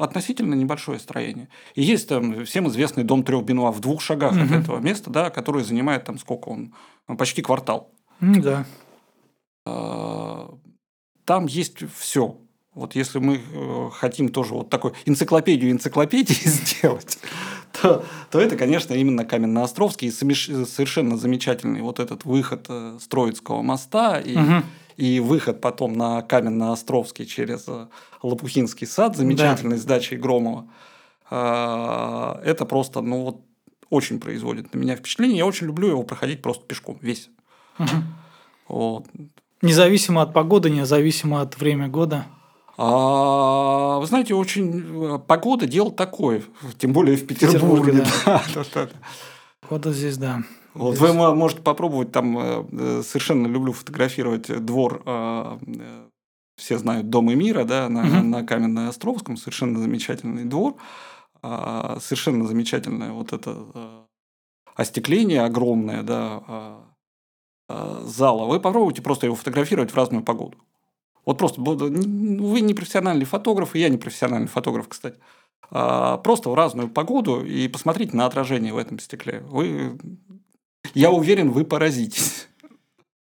относительно 0.00 0.54
небольшое 0.54 0.98
строение. 0.98 1.48
И 1.74 1.82
есть 1.82 2.08
там 2.08 2.44
всем 2.44 2.68
известный 2.68 3.04
дом 3.04 3.24
трех 3.24 3.44
Бенуа 3.44 3.72
в 3.72 3.80
двух 3.80 4.00
шагах 4.00 4.32
угу. 4.32 4.42
от 4.42 4.50
этого 4.50 4.78
места, 4.78 5.10
да, 5.10 5.30
который 5.30 5.64
занимает 5.64 6.04
там 6.04 6.18
сколько 6.18 6.48
он, 6.48 6.74
почти 7.18 7.42
квартал. 7.42 7.90
Да. 8.20 8.66
Там 11.24 11.46
есть 11.46 11.78
все. 11.96 12.36
Вот 12.74 12.94
если 12.94 13.18
мы 13.18 13.36
э, 13.36 13.90
хотим 13.92 14.30
тоже 14.30 14.54
вот 14.54 14.70
такой 14.70 14.92
энциклопедию 15.04 15.70
энциклопедии 15.70 16.32
сделать, 16.48 17.18
то, 17.80 18.04
то 18.30 18.40
это, 18.40 18.56
конечно, 18.56 18.94
именно 18.94 19.24
Каменноостровский 19.24 20.08
и 20.08 20.10
совершенно 20.10 21.16
замечательный 21.16 21.80
вот 21.80 22.00
этот 22.00 22.24
выход 22.24 22.66
э, 22.68 22.98
с 23.00 23.06
Троицкого 23.08 23.62
моста 23.62 24.20
и, 24.20 24.36
угу. 24.36 24.62
и 24.96 25.20
выход 25.20 25.60
потом 25.60 25.94
на 25.94 26.22
Каменноостровский 26.22 27.26
через 27.26 27.64
э, 27.68 27.86
Лопухинский 28.22 28.86
сад, 28.86 29.16
замечательный 29.16 29.76
да. 29.76 29.82
с 29.82 29.84
дачей 29.84 30.16
Громова. 30.16 30.66
А, 31.30 32.40
это 32.44 32.64
просто, 32.66 33.00
ну 33.00 33.22
вот, 33.22 33.40
очень 33.88 34.20
производит 34.20 34.74
на 34.74 34.78
меня 34.78 34.96
впечатление. 34.96 35.38
Я 35.38 35.46
очень 35.46 35.66
люблю 35.66 35.88
его 35.88 36.02
проходить 36.02 36.42
просто 36.42 36.64
пешком, 36.66 36.98
весь. 37.00 37.30
Угу. 37.78 37.88
Вот. 38.68 39.06
Независимо 39.62 40.22
от 40.22 40.32
погоды, 40.32 40.70
независимо 40.70 41.40
от 41.40 41.58
времени 41.58 41.88
года. 41.88 42.26
А, 42.78 43.98
вы 43.98 44.06
знаете, 44.06 44.34
очень 44.34 45.14
э, 45.14 45.18
погода 45.18 45.66
дело 45.66 45.90
такое, 45.90 46.42
тем 46.78 46.92
более 46.92 47.16
в 47.16 47.26
Петербурге. 47.26 47.92
Петербурге 47.92 48.06
да. 48.24 48.42
да, 48.74 48.88
Погода 49.60 49.92
здесь, 49.92 50.16
да. 50.16 50.42
Вот 50.74 50.96
здесь... 50.96 51.10
вы 51.10 51.34
можете 51.34 51.60
попробовать 51.60 52.12
там 52.12 52.38
э, 52.38 52.64
э, 52.72 53.02
совершенно 53.04 53.46
люблю 53.46 53.72
фотографировать 53.72 54.46
двор. 54.64 55.02
Все 56.56 56.78
знают 56.78 57.10
Дом 57.10 57.30
и 57.30 57.34
мира, 57.34 57.64
да, 57.64 57.88
на, 57.88 58.02
угу. 58.02 58.26
на 58.26 58.44
Каменно-Островском, 58.44 59.36
совершенно 59.36 59.78
замечательный 59.78 60.44
двор, 60.44 60.76
а, 61.42 61.98
совершенно 61.98 62.46
замечательное 62.46 63.10
вот 63.12 63.32
это 63.32 64.06
остекление 64.76 65.42
огромное, 65.42 66.02
да, 66.02 66.84
зала. 68.04 68.46
Вы 68.46 68.60
попробуйте 68.60 69.02
просто 69.02 69.26
его 69.26 69.34
фотографировать 69.34 69.90
в 69.90 69.96
разную 69.96 70.22
погоду. 70.22 70.58
Вот 71.24 71.38
просто 71.38 71.60
вы 71.60 72.60
не 72.60 72.74
профессиональный 72.74 73.24
фотограф, 73.24 73.74
и 73.74 73.80
я 73.80 73.88
не 73.88 73.96
профессиональный 73.96 74.48
фотограф, 74.48 74.88
кстати. 74.88 75.18
А, 75.70 76.18
просто 76.18 76.50
в 76.50 76.54
разную 76.54 76.88
погоду 76.88 77.44
и 77.44 77.68
посмотрите 77.68 78.16
на 78.16 78.26
отражение 78.26 78.72
в 78.72 78.78
этом 78.78 78.98
стекле. 78.98 79.40
Вы, 79.48 79.98
я 80.94 81.10
уверен, 81.10 81.50
вы 81.50 81.64
поразитесь. 81.64 82.48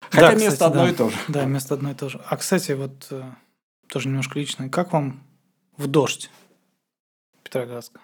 Хотя 0.10 0.30
да, 0.30 0.34
место 0.36 0.52
кстати, 0.52 0.70
одно 0.70 0.84
да. 0.84 0.90
и 0.90 0.94
то 0.94 1.10
же. 1.10 1.18
Да, 1.28 1.46
место 1.46 1.74
одно 1.74 1.92
и 1.92 1.94
то 1.94 2.10
же. 2.10 2.22
А, 2.26 2.38
кстати, 2.38 2.72
вот 2.72 3.08
э, 3.10 3.24
тоже 3.90 4.08
немножко 4.08 4.40
личное. 4.40 4.70
Как 4.70 4.94
вам 4.94 5.22
в 5.76 5.88
дождь 5.88 6.30
Петроградска? 7.44 8.00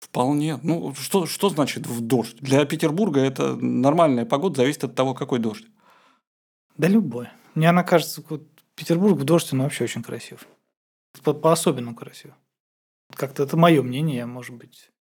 Вполне. 0.00 0.58
Ну, 0.62 0.94
что, 0.94 1.26
что 1.26 1.50
значит 1.50 1.86
в 1.86 2.00
дождь? 2.00 2.36
Для 2.40 2.64
Петербурга 2.64 3.20
это 3.20 3.56
нормальная 3.56 4.24
погода, 4.24 4.62
зависит 4.62 4.84
от 4.84 4.94
того, 4.94 5.12
какой 5.12 5.38
дождь. 5.38 5.66
Да 6.78 6.88
любой. 6.88 7.28
Мне 7.58 7.70
она 7.70 7.82
кажется, 7.82 8.22
вот 8.28 8.44
Петербург 8.76 9.18
в 9.18 9.24
дождь, 9.24 9.52
он 9.52 9.62
вообще 9.62 9.82
очень 9.82 10.04
красив. 10.04 10.46
По-особенному 11.24 11.96
красив. 11.96 12.30
Как-то 13.12 13.42
это 13.42 13.56
мое 13.56 13.82
мнение, 13.82 14.26
может 14.26 14.54
быть. 14.54 14.92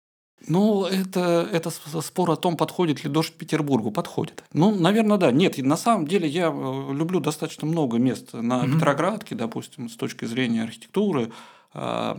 Ну, 0.47 0.85
это, 0.85 1.47
это 1.51 1.69
спор 1.69 2.31
о 2.31 2.35
том, 2.35 2.57
подходит 2.57 3.03
ли 3.03 3.11
дождь 3.11 3.33
Петербургу. 3.33 3.91
Подходит. 3.91 4.43
Ну, 4.53 4.73
наверное, 4.73 5.17
да. 5.17 5.31
Нет, 5.31 5.59
на 5.59 5.77
самом 5.77 6.07
деле 6.07 6.27
я 6.27 6.47
э, 6.47 6.93
люблю 6.93 7.19
достаточно 7.19 7.67
много 7.67 7.99
мест 7.99 8.33
на 8.33 8.63
mm-hmm. 8.63 8.73
Петроградке, 8.73 9.35
допустим, 9.35 9.87
с 9.87 9.95
точки 9.95 10.25
зрения 10.25 10.63
архитектуры. 10.63 11.31
А, 11.73 12.15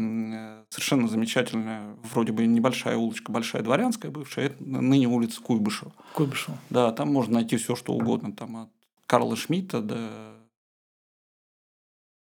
совершенно 0.70 1.08
замечательная, 1.08 1.96
вроде 2.04 2.30
бы 2.30 2.46
небольшая 2.46 2.96
улочка, 2.96 3.32
большая 3.32 3.62
дворянская 3.62 4.12
бывшая, 4.12 4.46
это 4.46 4.62
ныне 4.62 5.08
улица 5.08 5.40
Куйбышева. 5.40 5.92
Куйбышева. 6.12 6.56
Да, 6.70 6.92
там 6.92 7.12
можно 7.12 7.34
найти 7.34 7.56
все, 7.56 7.74
что 7.74 7.92
угодно. 7.92 8.32
Там 8.32 8.56
от 8.56 8.68
Карла 9.08 9.36
Шмидта 9.36 9.80
до 9.80 10.36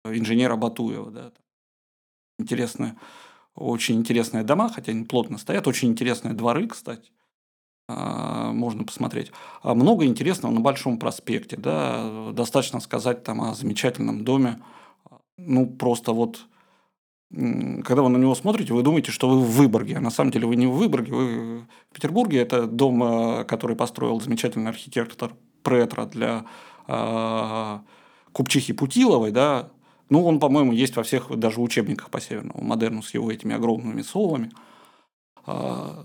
инженера 0.04 0.56
Батуева. 0.56 1.10
Да. 1.10 1.32
Интересные, 2.38 2.96
очень 3.54 3.96
интересные 3.96 4.44
дома, 4.44 4.70
хотя 4.70 4.92
они 4.92 5.04
плотно 5.04 5.36
стоят, 5.36 5.66
очень 5.66 5.90
интересные 5.90 6.32
дворы, 6.32 6.68
кстати 6.68 7.10
а, 7.88 8.52
можно 8.52 8.84
посмотреть. 8.84 9.32
А 9.62 9.74
много 9.74 10.06
интересного 10.06 10.52
на 10.52 10.60
Большом 10.60 10.98
проспекте. 10.98 11.56
Да? 11.56 12.30
Достаточно 12.32 12.80
сказать 12.80 13.24
там 13.24 13.42
о 13.42 13.54
замечательном 13.54 14.24
доме. 14.24 14.62
Ну, 15.36 15.66
просто 15.66 16.12
вот 16.12 16.46
когда 17.30 18.02
вы 18.02 18.08
на 18.08 18.16
него 18.16 18.34
смотрите, 18.34 18.74
вы 18.74 18.82
думаете, 18.82 19.12
что 19.12 19.28
вы 19.28 19.38
в 19.38 19.50
Выборге. 19.50 19.98
А 19.98 20.00
на 20.00 20.10
самом 20.10 20.32
деле 20.32 20.48
вы 20.48 20.56
не 20.56 20.66
в 20.66 20.72
Выборге, 20.72 21.12
вы 21.12 21.58
в 21.60 21.94
Петербурге. 21.94 22.40
Это 22.40 22.66
дом, 22.66 23.02
э, 23.04 23.44
который 23.44 23.76
построил 23.76 24.20
замечательный 24.20 24.68
архитектор 24.68 25.32
Претра 25.62 26.06
для 26.06 26.44
э, 26.86 27.78
Купчихи 28.32 28.72
Путиловой, 28.72 29.30
да, 29.30 29.70
ну, 30.10 30.24
он, 30.24 30.40
по-моему, 30.40 30.72
есть 30.72 30.96
во 30.96 31.04
всех 31.04 31.30
даже 31.38 31.60
учебниках 31.60 32.10
по 32.10 32.20
северному 32.20 32.62
модерну 32.62 33.02
с 33.02 33.14
его 33.14 33.30
этими 33.30 33.54
огромными 33.54 34.02
совами. 34.02 34.50
А, 35.46 36.04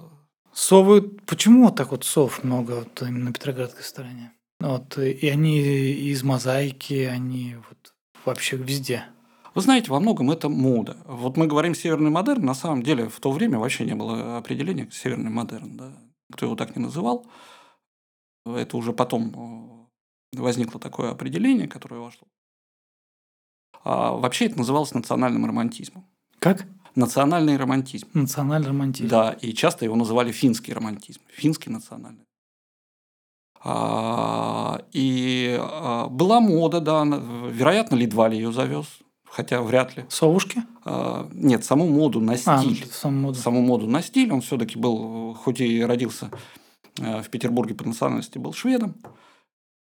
Совы, 0.53 1.01
почему 1.01 1.69
так 1.69 1.91
вот 1.91 2.05
сов 2.05 2.43
много 2.43 2.79
вот 2.79 3.01
именно 3.01 3.25
на 3.25 3.33
Петроградской 3.33 3.83
стороне? 3.83 4.31
Вот, 4.61 4.97
и 4.97 5.27
они 5.27 5.59
из 5.59 6.23
мозаики, 6.23 7.09
они 7.11 7.57
вот 7.67 7.93
вообще 8.23 8.55
везде. 8.55 9.05
Вы 9.53 9.61
знаете, 9.61 9.91
во 9.91 9.99
многом 9.99 10.31
это 10.31 10.47
мода. 10.47 10.97
Вот 11.05 11.35
мы 11.35 11.47
говорим 11.47 11.75
северный 11.75 12.09
модерн, 12.09 12.45
на 12.45 12.53
самом 12.53 12.83
деле 12.83 13.09
в 13.09 13.19
то 13.19 13.31
время 13.31 13.59
вообще 13.59 13.85
не 13.85 13.95
было 13.95 14.37
определения 14.37 14.87
северный 14.91 15.29
модерн. 15.29 15.75
Да? 15.75 15.93
Кто 16.31 16.45
его 16.45 16.55
так 16.55 16.75
не 16.75 16.81
называл. 16.81 17.25
Это 18.45 18.77
уже 18.77 18.93
потом 18.93 19.87
э, 20.33 20.39
возникло 20.39 20.79
такое 20.79 21.11
определение, 21.11 21.67
которое 21.67 21.99
вошло. 21.99 22.27
А 23.83 24.11
вообще 24.11 24.45
это 24.45 24.57
называлось 24.57 24.93
национальным 24.93 25.45
романтизмом. 25.45 26.05
Как? 26.39 26.65
Национальный 26.95 27.57
романтизм. 27.57 28.07
Национальный 28.13 28.69
романтизм. 28.69 29.09
Да, 29.09 29.31
и 29.41 29.53
часто 29.53 29.85
его 29.85 29.95
называли 29.95 30.31
финский 30.31 30.73
романтизм. 30.73 31.21
Финский 31.27 31.69
национальный. 31.69 32.23
А, 33.61 34.81
и 34.93 35.57
а, 35.59 36.07
была 36.07 36.39
мода, 36.39 36.79
да, 36.79 37.03
вероятно, 37.03 37.95
Лидвали 37.95 38.35
ее 38.35 38.51
завез, 38.51 38.85
хотя 39.27 39.61
вряд 39.61 39.97
ли. 39.97 40.05
Совушки? 40.09 40.63
А, 40.85 41.27
нет, 41.33 41.65
саму 41.65 41.87
моду 41.87 42.21
на 42.21 42.33
а, 42.33 42.37
стиль. 42.37 42.85
А, 42.87 42.93
саму 42.93 43.19
моду. 43.19 43.39
Саму 43.39 43.61
моду 43.61 43.87
на 43.87 44.03
стиль. 44.03 44.31
Он 44.31 44.41
все-таки 44.41 44.77
был, 44.77 45.33
хоть 45.33 45.61
и 45.61 45.83
родился 45.83 46.29
Э, 46.31 46.64
в 46.97 47.29
Петербурге 47.29 47.75
по 47.75 47.85
национальности 47.85 48.37
был 48.37 48.53
шведом. 48.53 48.95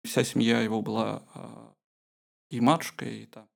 Вся 0.03 0.23
семья 0.23 0.61
его 0.61 0.81
была 0.81 1.23
э, 1.33 1.67
и 2.51 2.61
матушка, 2.61 3.05
и 3.05 3.25
там 3.25 3.47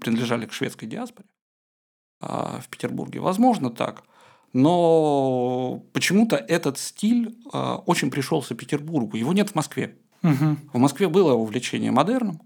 принадлежали 0.00 0.46
к 0.46 0.52
шведской 0.52 0.88
диаспоре 0.88 1.28
а 2.20 2.60
в 2.60 2.68
Петербурге. 2.68 3.20
Возможно 3.20 3.70
так. 3.70 4.04
Но 4.52 5.84
почему-то 5.92 6.36
этот 6.36 6.78
стиль 6.78 7.38
э, 7.52 7.58
очень 7.86 8.10
пришелся 8.10 8.54
Петербургу. 8.54 9.16
Его 9.16 9.32
нет 9.32 9.50
в 9.50 9.54
Москве. 9.54 9.98
Угу. 10.22 10.56
В 10.72 10.78
Москве 10.78 11.08
было 11.08 11.34
увлечение 11.34 11.92
модерном. 11.92 12.40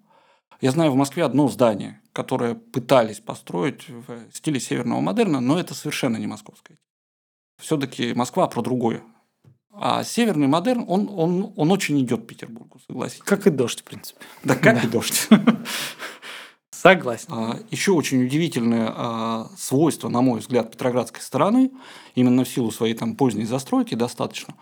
Я 0.60 0.72
знаю 0.72 0.92
в 0.92 0.96
Москве 0.96 1.24
одно 1.24 1.48
здание, 1.48 2.00
которое 2.12 2.54
пытались 2.54 3.20
построить 3.20 3.88
в 3.88 4.30
стиле 4.32 4.60
северного 4.60 5.00
модерна, 5.00 5.40
но 5.40 5.58
это 5.58 5.74
совершенно 5.74 6.16
не 6.16 6.26
московское 6.26 6.78
все-таки 7.62 8.12
Москва 8.12 8.46
про 8.48 8.60
другое. 8.60 9.02
А 9.74 10.04
северный 10.04 10.48
модерн, 10.48 10.84
он, 10.86 11.08
он, 11.10 11.52
он 11.56 11.72
очень 11.72 11.98
идет 12.00 12.26
Петербургу, 12.26 12.78
согласитесь. 12.86 13.22
Как 13.24 13.46
и 13.46 13.50
дождь, 13.50 13.80
в 13.80 13.84
принципе. 13.84 14.20
Да, 14.44 14.54
как 14.54 14.82
да. 14.82 14.82
и 14.82 14.86
дождь. 14.86 15.28
Согласен. 16.70 17.28
А, 17.30 17.58
еще 17.70 17.92
очень 17.92 18.24
удивительное 18.24 18.92
а, 18.94 19.50
свойство, 19.56 20.08
на 20.08 20.20
мой 20.20 20.40
взгляд, 20.40 20.70
Петроградской 20.72 21.22
стороны, 21.22 21.70
именно 22.14 22.44
в 22.44 22.48
силу 22.48 22.70
своей 22.70 22.94
там 22.94 23.16
поздней 23.16 23.44
застройки 23.44 23.94
достаточно, 23.94 24.54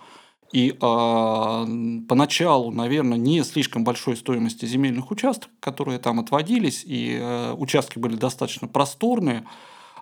и 0.53 0.77
а, 0.81 1.67
поначалу, 2.09 2.71
наверное, 2.71 3.19
не 3.19 3.43
слишком 3.43 3.85
большой 3.85 4.17
стоимости 4.17 4.65
земельных 4.65 5.11
участков, 5.11 5.51
которые 5.61 5.99
там 5.99 6.21
отводились, 6.21 6.83
и 6.85 7.19
а, 7.21 7.55
участки 7.55 7.99
были 7.99 8.17
достаточно 8.17 8.69
просторные, 8.69 9.47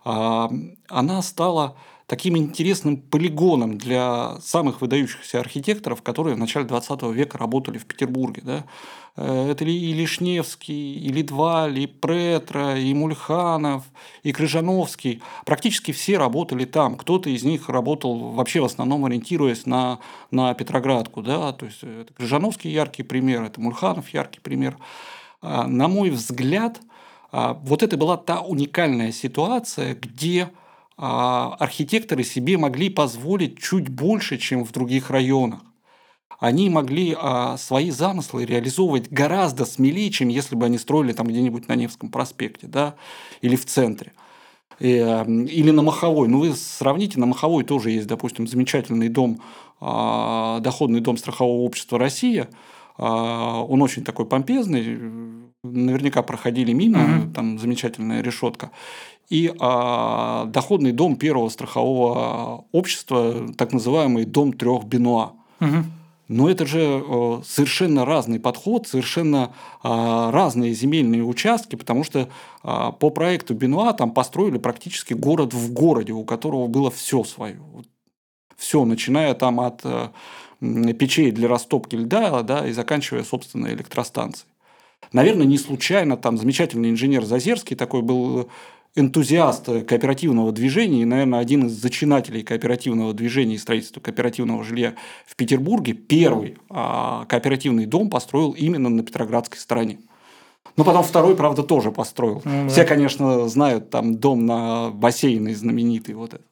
а, 0.04 0.50
она 0.88 1.22
стала 1.22 1.76
таким 2.08 2.38
интересным 2.38 2.96
полигоном 2.96 3.76
для 3.76 4.38
самых 4.40 4.80
выдающихся 4.80 5.40
архитекторов, 5.40 6.00
которые 6.00 6.36
в 6.36 6.38
начале 6.38 6.64
20 6.64 7.02
века 7.14 7.36
работали 7.36 7.76
в 7.76 7.84
Петербурге. 7.84 8.40
Да? 8.42 8.64
Э, 9.14 9.50
это 9.50 9.66
и 9.66 9.92
Лишневский, 9.92 10.94
и 10.94 11.08
Лидваль, 11.10 11.80
и 11.80 11.86
Претра, 11.86 12.78
и 12.78 12.94
Мульханов, 12.94 13.84
и 14.22 14.32
Крыжановский. 14.32 15.20
Практически 15.44 15.92
все 15.92 16.16
работали 16.16 16.64
там. 16.64 16.96
Кто-то 16.96 17.28
из 17.28 17.44
них 17.44 17.68
работал 17.68 18.30
вообще 18.30 18.60
в 18.60 18.64
основном 18.64 19.04
ориентируясь 19.04 19.66
на, 19.66 19.98
на 20.30 20.54
Петроградку. 20.54 21.20
Да? 21.20 21.52
То 21.52 21.66
есть, 21.66 21.82
это 21.82 22.14
Крыжановский 22.14 22.70
яркий 22.70 23.02
пример, 23.02 23.42
это 23.42 23.60
Мульханов 23.60 24.08
яркий 24.14 24.40
пример. 24.40 24.78
А, 25.42 25.66
на 25.66 25.88
мой 25.88 26.08
взгляд, 26.08 26.80
а, 27.32 27.52
вот 27.52 27.82
это 27.82 27.98
была 27.98 28.16
та 28.16 28.40
уникальная 28.40 29.12
ситуация, 29.12 29.94
где 29.94 30.48
архитекторы 30.98 32.24
себе 32.24 32.58
могли 32.58 32.90
позволить 32.90 33.58
чуть 33.58 33.88
больше, 33.88 34.36
чем 34.36 34.64
в 34.64 34.72
других 34.72 35.10
районах. 35.10 35.60
Они 36.40 36.70
могли 36.70 37.16
а, 37.18 37.56
свои 37.56 37.90
замыслы 37.90 38.44
реализовывать 38.44 39.10
гораздо 39.10 39.64
смелее, 39.64 40.10
чем 40.10 40.28
если 40.28 40.54
бы 40.54 40.66
они 40.66 40.78
строили 40.78 41.12
там 41.12 41.26
где-нибудь 41.26 41.66
на 41.66 41.74
Невском 41.74 42.10
проспекте 42.10 42.68
да, 42.68 42.94
или 43.40 43.56
в 43.56 43.66
центре. 43.66 44.12
Э, 44.78 45.24
или 45.26 45.70
на 45.72 45.82
Маховой. 45.82 46.28
Ну, 46.28 46.38
вы 46.38 46.54
сравните, 46.54 47.18
на 47.18 47.26
Маховой 47.26 47.64
тоже 47.64 47.90
есть, 47.90 48.06
допустим, 48.06 48.46
замечательный 48.46 49.08
дом, 49.08 49.40
а, 49.80 50.60
доходный 50.60 51.00
дом 51.00 51.16
страхового 51.16 51.62
общества 51.62 51.98
«Россия», 51.98 52.48
он 52.98 53.80
очень 53.82 54.04
такой 54.04 54.26
помпезный, 54.26 54.98
наверняка 55.62 56.22
проходили 56.22 56.72
мимо, 56.72 56.98
mm-hmm. 56.98 57.32
там 57.32 57.58
замечательная 57.58 58.22
решетка 58.22 58.70
и 59.28 59.52
а, 59.60 60.46
доходный 60.46 60.92
дом 60.92 61.16
первого 61.16 61.48
страхового 61.48 62.64
общества, 62.72 63.52
так 63.56 63.72
называемый 63.72 64.24
дом 64.24 64.52
трех 64.52 64.84
Бенуа. 64.84 65.32
Угу. 65.60 65.84
Но 66.28 66.50
это 66.50 66.66
же 66.66 66.80
э, 66.80 67.40
совершенно 67.42 68.04
разный 68.04 68.38
подход, 68.38 68.86
совершенно 68.86 69.54
э, 69.82 69.88
разные 70.30 70.74
земельные 70.74 71.24
участки, 71.24 71.74
потому 71.74 72.04
что 72.04 72.28
э, 72.62 72.92
по 73.00 73.08
проекту 73.08 73.54
Бенуа 73.54 73.94
там 73.94 74.10
построили 74.10 74.58
практически 74.58 75.14
город 75.14 75.54
в 75.54 75.72
городе, 75.72 76.12
у 76.12 76.24
которого 76.24 76.66
было 76.66 76.90
все 76.90 77.24
свое. 77.24 77.58
Все, 78.58 78.84
начиная 78.84 79.32
там 79.32 79.58
от 79.58 79.80
э, 79.84 80.10
печей 80.60 81.30
для 81.30 81.48
растопки 81.48 81.96
льда 81.96 82.42
да, 82.42 82.66
и 82.66 82.72
заканчивая, 82.72 83.24
собственно, 83.24 83.68
электростанцией. 83.68 84.50
Наверное, 85.12 85.46
не 85.46 85.58
случайно 85.58 86.16
там 86.16 86.36
замечательный 86.36 86.90
инженер 86.90 87.24
Зазерский 87.24 87.76
такой 87.76 88.02
был 88.02 88.48
энтузиаст 88.94 89.66
кооперативного 89.86 90.52
движения 90.52 91.02
и, 91.02 91.04
наверное, 91.04 91.38
один 91.38 91.66
из 91.66 91.72
зачинателей 91.72 92.42
кооперативного 92.42 93.14
движения 93.14 93.54
и 93.54 93.58
строительства 93.58 94.00
кооперативного 94.00 94.64
жилья 94.64 94.94
в 95.26 95.36
Петербурге, 95.36 95.92
первый 95.92 96.58
а, 96.68 97.24
кооперативный 97.26 97.86
дом 97.86 98.10
построил 98.10 98.52
именно 98.52 98.88
на 98.88 99.02
Петроградской 99.02 99.58
стороне. 99.58 100.00
Ну, 100.76 100.84
потом 100.84 101.02
второй, 101.02 101.36
правда, 101.36 101.62
тоже 101.62 101.90
построил. 101.90 102.42
Да. 102.44 102.68
Все, 102.68 102.84
конечно, 102.84 103.48
знают 103.48 103.90
там 103.90 104.16
дом 104.16 104.46
на 104.46 104.90
бассейне 104.90 105.54
знаменитый 105.54 106.14
вот 106.14 106.34
этот. 106.34 106.46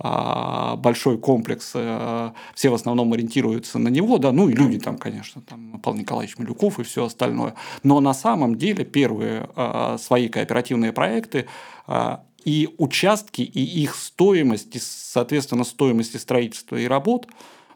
А, 0.00 0.76
большой 0.76 1.18
комплекс, 1.18 1.72
э, 1.74 2.30
все 2.54 2.68
в 2.70 2.74
основном 2.74 3.12
ориентируются 3.12 3.80
на 3.80 3.88
него, 3.88 4.18
да, 4.18 4.30
ну 4.30 4.48
и 4.48 4.52
люди 4.52 4.78
там, 4.78 4.96
конечно, 4.96 5.42
там 5.42 5.80
Павел 5.82 5.98
Николаевич 5.98 6.38
Малюков 6.38 6.78
и 6.78 6.84
все 6.84 7.04
остальное. 7.04 7.54
Но 7.82 7.98
на 8.00 8.14
самом 8.14 8.56
деле 8.56 8.84
первые 8.84 9.48
а, 9.56 9.98
свои 9.98 10.28
кооперативные 10.28 10.92
проекты 10.92 11.46
а, 11.88 12.24
и 12.44 12.72
участки, 12.78 13.42
и 13.42 13.82
их 13.82 13.96
стоимость, 13.96 14.76
и, 14.76 14.78
соответственно, 14.78 15.64
стоимости 15.64 16.16
строительства 16.16 16.76
и 16.76 16.86
работ, 16.86 17.26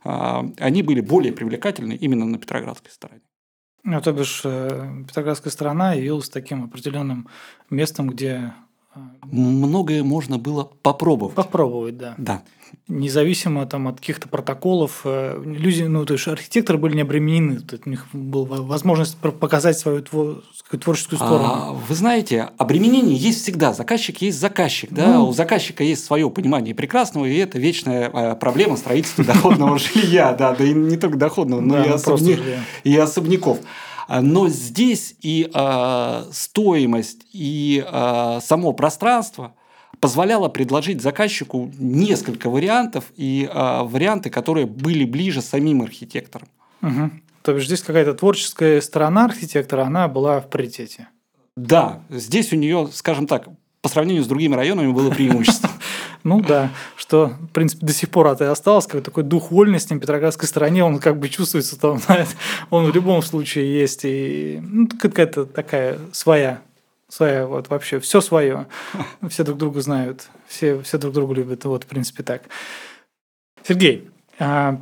они 0.04 0.82
были 0.82 1.00
более 1.00 1.32
привлекательны 1.32 1.92
именно 1.92 2.24
на 2.24 2.38
Петроградской 2.38 2.90
стороне. 2.90 3.20
Ну, 3.84 4.00
то 4.00 4.12
бишь, 4.12 4.42
э, 4.44 5.04
Петроградская 5.06 5.52
сторона 5.52 5.94
явилась 5.94 6.28
таким 6.28 6.64
определенным 6.64 7.28
местом, 7.70 8.08
где 8.08 8.52
Многое 9.22 10.02
можно 10.02 10.38
было 10.38 10.68
попробовать. 10.82 11.34
Попробовать, 11.34 11.96
да. 11.96 12.14
Да. 12.18 12.42
Независимо 12.88 13.66
там, 13.66 13.88
от 13.88 14.00
каких-то 14.00 14.28
протоколов. 14.28 15.02
Э, 15.04 15.40
люди, 15.44 15.82
ну, 15.82 16.04
то 16.04 16.14
есть 16.14 16.26
архитекторы 16.26 16.78
были 16.78 16.96
не 16.96 17.02
обременены. 17.02 17.60
У 17.84 17.88
них 17.88 18.06
была 18.12 18.62
возможность 18.62 19.16
показать 19.16 19.78
свою 19.78 20.02
творческую 20.02 21.18
сторону. 21.18 21.44
А, 21.44 21.72
вы 21.72 21.94
знаете, 21.94 22.50
обременение 22.58 23.16
есть 23.16 23.42
всегда. 23.42 23.72
Заказчик 23.72 24.20
есть 24.22 24.38
заказчик. 24.38 24.90
Да? 24.90 25.18
Ну, 25.18 25.28
У 25.28 25.32
заказчика 25.32 25.84
есть 25.84 26.04
свое 26.04 26.28
понимание 26.30 26.74
прекрасного, 26.74 27.26
и 27.26 27.36
это 27.36 27.58
вечная 27.58 28.10
э, 28.10 28.36
проблема 28.36 28.76
строительства 28.76 29.24
доходного 29.24 29.78
жилья. 29.78 30.32
Да, 30.32 30.54
да 30.54 30.64
и 30.64 30.72
не 30.72 30.96
только 30.96 31.16
доходного, 31.16 31.60
но 31.60 31.82
и 32.84 32.96
особняков. 32.96 33.58
А, 34.08 34.20
но 34.20 34.48
здесь 34.48 35.14
и 35.20 35.50
э, 35.52 36.24
стоимость, 36.32 37.26
и 37.32 37.84
э, 37.86 38.40
само 38.42 38.72
пространство 38.72 39.54
позволяло 40.00 40.48
предложить 40.48 41.00
заказчику 41.00 41.70
несколько 41.78 42.50
вариантов 42.50 43.12
и 43.16 43.48
э, 43.52 43.82
варианты, 43.84 44.30
которые 44.30 44.66
были 44.66 45.04
ближе 45.04 45.42
самим 45.42 45.82
архитекторам. 45.82 46.48
Угу. 46.82 47.10
То 47.42 47.52
есть 47.54 47.66
здесь 47.66 47.82
какая-то 47.82 48.14
творческая 48.14 48.80
сторона 48.80 49.26
архитектора, 49.26 49.82
она 49.82 50.08
была 50.08 50.40
в 50.40 50.48
приоритете. 50.48 51.08
Да, 51.56 52.00
здесь 52.08 52.52
у 52.52 52.56
нее, 52.56 52.88
скажем 52.92 53.26
так, 53.26 53.48
по 53.82 53.88
сравнению 53.88 54.22
с 54.22 54.28
другими 54.28 54.54
районами 54.54 54.92
было 54.92 55.10
преимущество. 55.10 55.70
Ну 56.24 56.40
да, 56.40 56.70
что, 56.96 57.28
в 57.40 57.48
принципе, 57.48 57.86
до 57.86 57.92
сих 57.92 58.10
пор 58.10 58.28
это 58.28 58.44
и 58.44 58.48
осталось, 58.48 58.86
как 58.86 59.02
такой 59.02 59.24
дух 59.24 59.50
вольности 59.50 59.92
на 59.92 60.00
Петроградской 60.00 60.48
стороне, 60.48 60.84
он 60.84 60.98
как 60.98 61.18
бы 61.18 61.28
чувствуется 61.28 61.78
там, 61.78 62.00
он 62.70 62.90
в 62.90 62.94
любом 62.94 63.22
случае 63.22 63.80
есть, 63.80 64.04
и 64.04 64.60
ну, 64.62 64.88
какая-то 64.88 65.46
такая 65.46 65.98
своя, 66.12 66.62
своя, 67.08 67.46
вот 67.46 67.70
вообще, 67.70 67.98
все 67.98 68.20
свое, 68.20 68.66
все 69.28 69.42
друг 69.42 69.58
друга 69.58 69.80
знают, 69.80 70.28
все, 70.46 70.80
все 70.82 70.98
друг 70.98 71.12
друга 71.12 71.34
любят, 71.34 71.64
вот, 71.64 71.84
в 71.84 71.86
принципе, 71.86 72.22
так. 72.22 72.42
Сергей, 73.66 74.08
а 74.38 74.80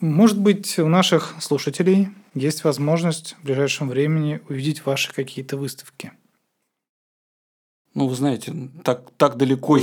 может 0.00 0.38
быть, 0.40 0.78
у 0.78 0.88
наших 0.88 1.34
слушателей 1.40 2.08
есть 2.34 2.64
возможность 2.64 3.36
в 3.40 3.44
ближайшем 3.44 3.88
времени 3.88 4.40
увидеть 4.48 4.84
ваши 4.84 5.12
какие-то 5.12 5.56
выставки? 5.56 6.12
Ну, 7.94 8.08
вы 8.08 8.14
знаете, 8.14 8.54
так, 8.84 9.10
так 9.16 9.36
далеко 9.36 9.78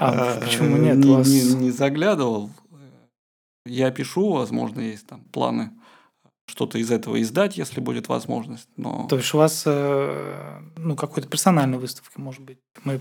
а, 0.00 0.36
э, 0.36 0.40
почему 0.40 0.76
нет? 0.76 0.96
Не, 0.96 1.16
вас... 1.16 1.28
не, 1.28 1.54
не 1.54 1.70
заглядывал. 1.70 2.50
Я 3.64 3.90
пишу, 3.90 4.32
возможно, 4.32 4.80
есть 4.80 5.06
там 5.06 5.20
планы 5.32 5.72
что-то 6.46 6.78
из 6.78 6.90
этого 6.90 7.20
издать, 7.20 7.58
если 7.58 7.80
будет 7.80 8.08
возможность. 8.08 8.68
Но... 8.76 9.06
То 9.08 9.16
есть 9.16 9.34
у 9.34 9.38
вас 9.38 9.64
э, 9.66 10.60
ну, 10.76 10.96
какой-то 10.96 11.28
персональной 11.28 11.78
выставки, 11.78 12.18
может 12.18 12.42
быть. 12.42 12.58
Мы 12.84 13.00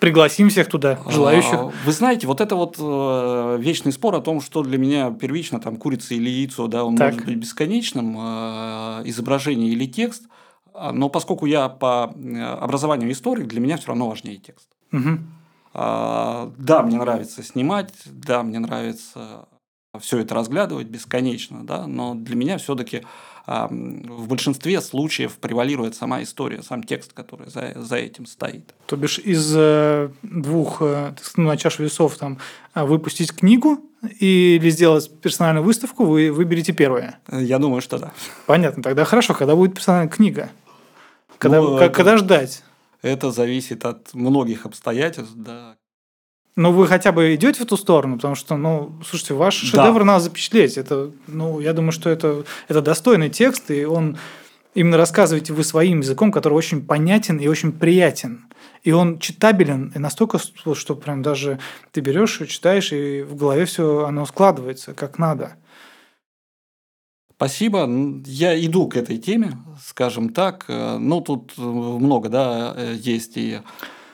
пригласим 0.00 0.48
всех 0.48 0.68
туда, 0.68 0.98
а, 1.04 1.10
желающих. 1.10 1.72
Вы 1.84 1.92
знаете, 1.92 2.26
вот 2.26 2.40
это 2.40 2.56
вот 2.56 2.76
э, 2.78 3.56
вечный 3.60 3.92
спор 3.92 4.14
о 4.14 4.20
том, 4.20 4.40
что 4.40 4.62
для 4.62 4.78
меня 4.78 5.10
первично, 5.10 5.60
там, 5.60 5.76
курица 5.76 6.14
или 6.14 6.30
яйцо, 6.30 6.66
да, 6.68 6.84
он 6.84 6.96
так. 6.96 7.12
может 7.12 7.26
быть 7.26 7.36
бесконечным, 7.36 8.16
э, 8.18 9.02
изображение 9.04 9.70
или 9.70 9.84
текст, 9.86 10.24
а, 10.26 10.39
но 10.92 11.08
поскольку 11.08 11.46
я 11.46 11.68
по 11.68 12.04
образованию 12.04 13.10
историк, 13.12 13.46
для 13.46 13.60
меня 13.60 13.76
все 13.76 13.88
равно 13.88 14.08
важнее 14.08 14.38
текст. 14.38 14.68
Угу. 14.92 15.18
А, 15.72 16.52
да, 16.58 16.82
мне 16.82 16.98
нравится 16.98 17.42
снимать, 17.42 17.92
да, 18.06 18.42
мне 18.42 18.58
нравится 18.58 19.46
все 19.98 20.18
это 20.18 20.34
разглядывать 20.34 20.86
бесконечно, 20.86 21.64
да, 21.64 21.86
но 21.86 22.14
для 22.14 22.36
меня 22.36 22.58
все-таки 22.58 23.02
а, 23.46 23.66
в 23.68 24.28
большинстве 24.28 24.80
случаев 24.80 25.38
превалирует 25.38 25.96
сама 25.96 26.22
история, 26.22 26.62
сам 26.62 26.84
текст, 26.84 27.12
который 27.12 27.50
за, 27.50 27.72
за 27.76 27.96
этим 27.96 28.26
стоит. 28.26 28.72
То 28.86 28.96
бишь 28.96 29.18
из 29.18 29.52
э, 29.56 30.10
двух 30.22 30.78
э, 30.82 31.14
ну, 31.36 31.48
на 31.48 31.56
чашу 31.56 31.82
весов 31.82 32.16
там 32.16 32.38
а, 32.72 32.86
выпустить 32.86 33.32
книгу 33.32 33.80
или 34.20 34.70
сделать 34.70 35.10
персональную 35.20 35.64
выставку, 35.64 36.04
вы 36.04 36.30
выберете 36.30 36.72
первое? 36.72 37.18
Я 37.30 37.58
думаю, 37.58 37.80
что 37.80 37.98
да. 37.98 38.12
Понятно, 38.46 38.82
тогда 38.82 39.04
хорошо, 39.04 39.34
когда 39.34 39.56
будет 39.56 39.74
персональная 39.74 40.08
книга? 40.08 40.50
Когда, 41.40 41.62
ну, 41.62 41.78
как, 41.78 41.94
когда 41.94 42.18
ждать? 42.18 42.62
Это 43.00 43.30
зависит 43.30 43.86
от 43.86 44.12
многих 44.12 44.66
обстоятельств, 44.66 45.32
да. 45.34 45.76
Ну, 46.54 46.70
вы 46.70 46.86
хотя 46.86 47.12
бы 47.12 47.34
идете 47.34 47.60
в 47.60 47.62
эту 47.62 47.78
сторону, 47.78 48.16
потому 48.16 48.34
что, 48.34 48.58
ну, 48.58 48.92
слушайте, 49.08 49.32
ваш 49.32 49.54
шедевр 49.54 50.00
да. 50.00 50.04
надо 50.04 50.24
запечатлеть. 50.24 50.76
Это, 50.76 51.12
ну, 51.26 51.58
я 51.58 51.72
думаю, 51.72 51.92
что 51.92 52.10
это, 52.10 52.44
это 52.68 52.82
достойный 52.82 53.30
текст, 53.30 53.70
и 53.70 53.86
он 53.86 54.18
именно 54.74 54.98
рассказываете 54.98 55.54
вы 55.54 55.64
своим 55.64 56.00
языком, 56.00 56.30
который 56.30 56.52
очень 56.52 56.84
понятен 56.84 57.38
и 57.38 57.48
очень 57.48 57.72
приятен. 57.72 58.44
И 58.82 58.92
он 58.92 59.18
читабелен 59.18 59.92
и 59.94 59.98
настолько, 59.98 60.38
что 60.74 60.94
прям 60.94 61.22
даже 61.22 61.58
ты 61.92 62.02
берешь, 62.02 62.42
читаешь, 62.48 62.92
и 62.92 63.22
в 63.22 63.34
голове 63.34 63.64
все 63.64 64.04
оно 64.04 64.26
складывается 64.26 64.92
как 64.92 65.18
надо. 65.18 65.56
Спасибо. 67.40 67.88
Я 68.26 68.54
иду 68.66 68.86
к 68.86 68.98
этой 68.98 69.16
теме, 69.16 69.52
скажем 69.82 70.28
так. 70.28 70.66
Э, 70.68 70.98
ну, 70.98 71.22
тут 71.22 71.56
много, 71.56 72.28
да, 72.28 72.74
э, 72.76 72.96
есть 73.00 73.38
и 73.38 73.60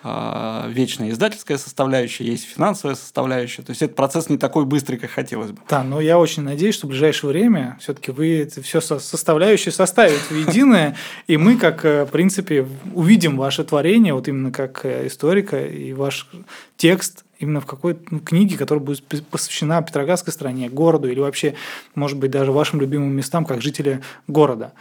а, 0.08 0.68
вечная 0.68 1.10
издательская 1.10 1.58
составляющая, 1.58 2.24
есть 2.24 2.44
финансовая 2.44 2.94
составляющая. 2.94 3.62
То 3.62 3.70
есть 3.70 3.82
этот 3.82 3.96
процесс 3.96 4.28
не 4.28 4.38
такой 4.38 4.64
быстрый, 4.64 4.98
как 4.98 5.10
хотелось 5.10 5.50
бы. 5.50 5.58
Да, 5.68 5.82
но 5.82 6.00
я 6.00 6.20
очень 6.20 6.44
надеюсь, 6.44 6.76
что 6.76 6.86
в 6.86 6.90
ближайшее 6.90 7.30
время 7.30 7.76
все-таки 7.80 8.12
вы 8.12 8.48
все 8.62 8.80
составляющие 8.80 9.72
составите 9.72 10.22
в 10.30 10.48
единое, 10.48 10.94
и 11.26 11.36
мы, 11.36 11.56
как, 11.56 11.84
э, 11.84 12.04
в 12.04 12.10
принципе, 12.12 12.68
увидим 12.94 13.36
ваше 13.36 13.64
творение, 13.64 14.14
вот 14.14 14.28
именно 14.28 14.52
как 14.52 14.84
э, 14.84 15.08
историка, 15.08 15.66
и 15.66 15.92
ваш 15.92 16.28
текст 16.76 17.24
именно 17.38 17.60
в 17.60 17.66
какой-то 17.66 18.02
ну, 18.10 18.20
книге, 18.20 18.56
которая 18.56 18.84
будет 18.84 19.04
посвящена 19.30 19.82
Петроградской 19.82 20.32
стране, 20.32 20.68
городу, 20.68 21.08
или 21.08 21.20
вообще, 21.20 21.54
может 21.94 22.18
быть, 22.18 22.30
даже 22.30 22.52
вашим 22.52 22.80
любимым 22.80 23.10
местам, 23.10 23.44
как 23.44 23.62
жители 23.62 24.02
города. 24.26 24.72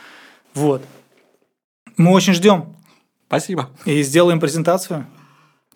Вот. 0.53 0.81
Мы 1.97 2.11
очень 2.11 2.33
ждем. 2.33 2.75
Спасибо. 3.27 3.69
И 3.85 4.01
сделаем 4.03 4.39
презентацию. 4.39 5.05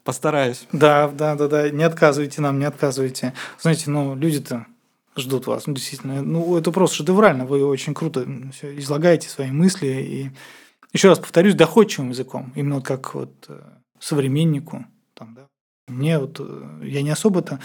Постараюсь. 0.03 0.65
Да, 0.71 1.09
да, 1.09 1.35
да, 1.35 1.47
да. 1.47 1.69
Не 1.69 1.83
отказывайте 1.83 2.41
нам, 2.41 2.59
не 2.59 2.65
отказывайте. 2.65 3.33
Знаете, 3.59 3.89
ну, 3.89 4.15
люди-то 4.15 4.65
ждут 5.17 5.47
вас. 5.47 5.67
Ну, 5.67 5.73
действительно, 5.73 6.21
ну, 6.21 6.57
это 6.57 6.71
просто 6.71 6.97
шедеврально. 6.97 7.45
Вы 7.45 7.65
очень 7.65 7.93
круто 7.93 8.25
излагаете 8.61 9.29
свои 9.29 9.51
мысли. 9.51 9.87
И 9.87 10.31
еще 10.93 11.09
раз 11.09 11.19
повторюсь, 11.19 11.55
доходчивым 11.55 12.09
языком. 12.09 12.51
Именно 12.55 12.75
вот 12.75 12.85
как 12.85 13.13
вот 13.13 13.45
э, 13.49 13.59
современнику. 13.99 14.85
Там, 15.13 15.35
да. 15.35 15.47
Мне 15.89 16.19
вот, 16.19 16.39
э, 16.39 16.81
я 16.83 17.01
не 17.01 17.09
особо-то 17.09 17.59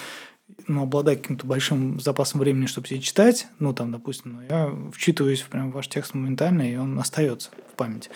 ну, 0.67 0.83
обладаю 0.83 1.19
каким-то 1.19 1.47
большим 1.47 2.01
запасом 2.01 2.41
времени, 2.41 2.67
чтобы 2.67 2.87
себе 2.87 3.01
читать, 3.01 3.47
ну, 3.59 3.73
там, 3.73 3.93
допустим, 3.93 4.35
но 4.35 4.43
я 4.43 4.75
вчитываюсь 4.93 5.41
в 5.41 5.49
прям 5.49 5.71
ваш 5.71 5.89
текст 5.89 6.15
моментально, 6.15 6.71
и 6.71 6.77
он 6.77 6.99
остается 6.99 7.51
в 7.73 7.77
памяти. 7.77 8.11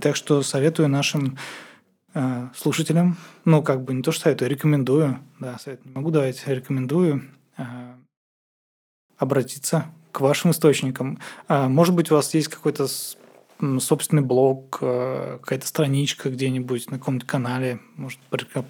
Так 0.00 0.16
что 0.16 0.42
советую 0.42 0.88
нашим 0.88 1.38
э, 2.14 2.48
слушателям, 2.56 3.16
ну, 3.44 3.62
как 3.62 3.84
бы 3.84 3.94
не 3.94 4.02
то, 4.02 4.12
что 4.12 4.24
советую, 4.24 4.50
рекомендую, 4.50 5.18
да, 5.38 5.58
совет 5.58 5.84
не 5.84 5.92
могу 5.92 6.10
давать, 6.10 6.46
рекомендую 6.46 7.24
э, 7.58 7.64
обратиться 9.18 9.86
к 10.12 10.20
вашим 10.20 10.50
источникам. 10.50 11.18
А, 11.46 11.68
может 11.68 11.94
быть, 11.94 12.10
у 12.10 12.14
вас 12.14 12.32
есть 12.34 12.48
какой-то 12.48 12.86
собственный 13.78 14.22
блог, 14.22 14.78
э, 14.80 15.38
какая-то 15.40 15.66
страничка 15.66 16.30
где-нибудь 16.30 16.90
на 16.90 16.98
каком-то 16.98 17.26
канале. 17.26 17.80
Может, 17.96 18.18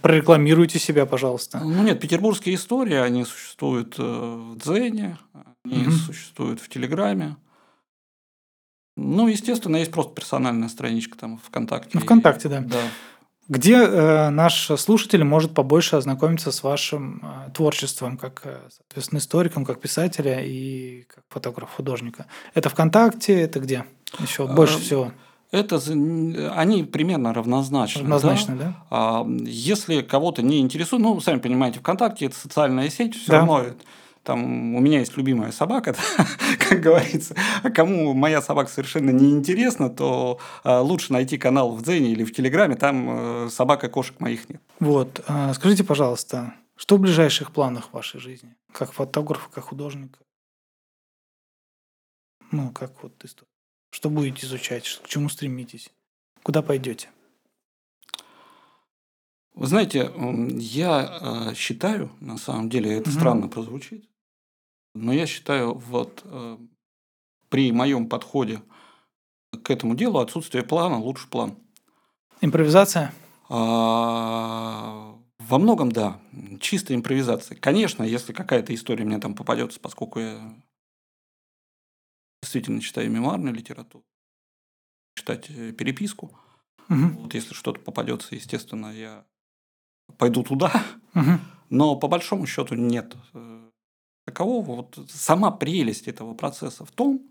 прорекламируйте 0.02 0.78
себя, 0.78 1.06
пожалуйста. 1.06 1.60
Ну 1.60 1.82
нет, 1.82 2.00
петербургские 2.00 2.54
истории, 2.54 2.96
они 2.96 3.24
существуют 3.24 3.96
э, 3.98 4.02
в 4.02 4.58
Дзене, 4.58 5.18
они 5.64 5.88
угу. 5.88 5.92
существуют 5.92 6.60
в 6.60 6.68
Телеграме. 6.68 7.36
Ну, 8.96 9.28
естественно, 9.28 9.76
есть 9.76 9.92
просто 9.92 10.14
персональная 10.14 10.68
страничка 10.68 11.18
там 11.18 11.38
ВКонтакте. 11.38 11.90
Ну, 11.92 12.00
ВКонтакте, 12.00 12.48
да. 12.48 12.60
Да. 12.60 12.80
Где 13.48 13.74
э, 13.74 14.30
наш 14.30 14.66
слушатель 14.76 15.22
может 15.22 15.54
побольше 15.54 15.96
ознакомиться 15.96 16.50
с 16.50 16.64
вашим 16.64 17.22
э, 17.22 17.50
творчеством, 17.52 18.16
как, 18.16 18.40
э, 18.44 18.58
соответственно, 18.70 19.18
историком, 19.18 19.64
как 19.64 19.80
писателя 19.80 20.40
и 20.42 21.02
как 21.02 21.22
фотограф-художника? 21.28 22.26
Это 22.54 22.70
ВКонтакте, 22.70 23.40
это 23.40 23.60
где? 23.60 23.84
Еще 24.20 24.46
больше 24.46 24.78
всего. 24.78 25.12
Это 25.52 25.80
они 26.56 26.82
примерно 26.82 27.32
равнозначны. 27.32 28.02
Равнозначны, 28.02 28.56
да? 28.56 28.64
да? 28.64 28.86
А, 28.90 29.26
если 29.44 30.02
кого-то 30.02 30.42
не 30.42 30.60
интересует, 30.60 31.02
ну, 31.02 31.20
сами 31.20 31.38
понимаете, 31.38 31.78
ВКонтакте 31.78 32.26
это 32.26 32.36
социальная 32.36 32.90
сеть, 32.90 33.14
все 33.14 33.30
да. 33.30 33.38
равно 33.38 33.64
там 34.26 34.74
у 34.74 34.80
меня 34.80 34.98
есть 34.98 35.16
любимая 35.16 35.52
собака, 35.52 35.94
как 36.68 36.80
говорится. 36.80 37.36
А 37.62 37.70
кому 37.70 38.12
моя 38.12 38.42
собака 38.42 38.68
совершенно 38.68 39.10
не 39.10 39.30
интересна, 39.30 39.88
то 39.88 40.40
а, 40.64 40.80
лучше 40.82 41.12
найти 41.12 41.38
канал 41.38 41.70
в 41.70 41.82
Дзене 41.82 42.10
или 42.10 42.24
в 42.24 42.34
Телеграме, 42.34 42.74
там 42.74 43.46
э, 43.46 43.48
собака 43.50 43.88
кошек 43.88 44.18
моих 44.18 44.48
нет. 44.48 44.60
Вот, 44.80 45.24
а, 45.28 45.54
скажите, 45.54 45.84
пожалуйста, 45.84 46.54
что 46.74 46.96
в 46.96 47.00
ближайших 47.00 47.52
планах 47.52 47.90
в 47.90 47.92
вашей 47.92 48.18
жизни, 48.18 48.56
как 48.72 48.92
фотографа, 48.92 49.48
как 49.48 49.64
художника? 49.64 50.18
Ну, 52.50 52.70
как 52.72 53.00
вот 53.02 53.12
история. 53.24 53.55
Что 53.96 54.10
будете 54.10 54.44
изучать? 54.44 55.00
К 55.02 55.08
чему 55.08 55.30
стремитесь? 55.30 55.90
Куда 56.42 56.60
пойдете? 56.60 57.08
Вы 59.54 59.66
знаете, 59.68 60.12
я 60.58 61.48
э, 61.48 61.54
считаю, 61.54 62.12
на 62.20 62.36
самом 62.36 62.68
деле, 62.68 62.98
это 62.98 63.08
угу. 63.08 63.18
странно 63.18 63.48
прозвучит, 63.48 64.04
но 64.94 65.14
я 65.14 65.24
считаю, 65.24 65.72
вот 65.72 66.20
э, 66.24 66.58
при 67.48 67.72
моем 67.72 68.10
подходе 68.10 68.60
к 69.64 69.70
этому 69.70 69.94
делу 69.94 70.18
отсутствие 70.18 70.62
плана 70.62 70.98
лучше 70.98 71.26
план. 71.30 71.56
Импровизация? 72.42 73.14
А, 73.48 75.16
во 75.38 75.58
многом 75.58 75.90
да, 75.90 76.20
чистая 76.60 76.98
импровизация. 76.98 77.56
Конечно, 77.56 78.02
если 78.02 78.34
какая-то 78.34 78.74
история 78.74 79.06
мне 79.06 79.18
там 79.20 79.32
попадется, 79.32 79.80
поскольку 79.80 80.20
я 80.20 80.54
действительно 82.46 82.80
читаю 82.80 83.10
мемуарную 83.10 83.54
литературу, 83.54 84.04
читать 85.16 85.50
э, 85.50 85.72
переписку. 85.72 86.30
Угу. 86.88 87.22
Вот 87.22 87.34
если 87.34 87.54
что-то 87.54 87.80
попадется, 87.80 88.36
естественно, 88.36 88.86
я 88.86 89.24
пойду 90.16 90.44
туда. 90.44 90.72
Угу. 91.14 91.40
Но 91.70 91.96
по 91.96 92.06
большому 92.06 92.46
счету 92.46 92.76
нет 92.76 93.16
э, 93.34 93.70
такового. 94.24 94.76
Вот 94.76 95.10
сама 95.10 95.50
прелесть 95.50 96.06
этого 96.06 96.34
процесса 96.34 96.84
в 96.84 96.92
том, 96.92 97.28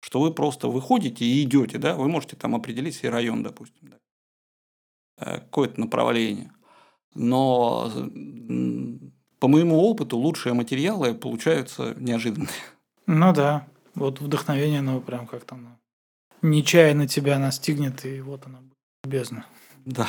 что 0.00 0.20
вы 0.20 0.32
просто 0.32 0.68
выходите 0.68 1.26
и 1.26 1.42
идете, 1.42 1.76
да, 1.78 1.94
вы 1.94 2.08
можете 2.08 2.36
там 2.36 2.54
определить 2.54 2.96
себе 2.96 3.10
район, 3.10 3.42
допустим, 3.42 3.90
да, 3.90 3.98
э, 5.18 5.40
какое-то 5.40 5.78
направление. 5.78 6.50
Но 7.14 7.90
по 9.38 9.48
моему 9.48 9.78
опыту 9.82 10.16
лучшие 10.16 10.54
материалы 10.54 11.14
получаются 11.14 11.94
неожиданные. 11.98 12.48
Ну 13.06 13.32
да. 13.34 13.68
Вот 13.96 14.20
вдохновение, 14.20 14.80
оно 14.80 15.00
прям 15.00 15.26
как 15.26 15.44
там 15.44 15.78
нечаянно 16.42 17.08
тебя 17.08 17.38
настигнет, 17.38 18.04
и 18.04 18.20
вот 18.20 18.46
оно 18.46 18.58
бездна. 19.04 19.46
Да. 19.84 20.06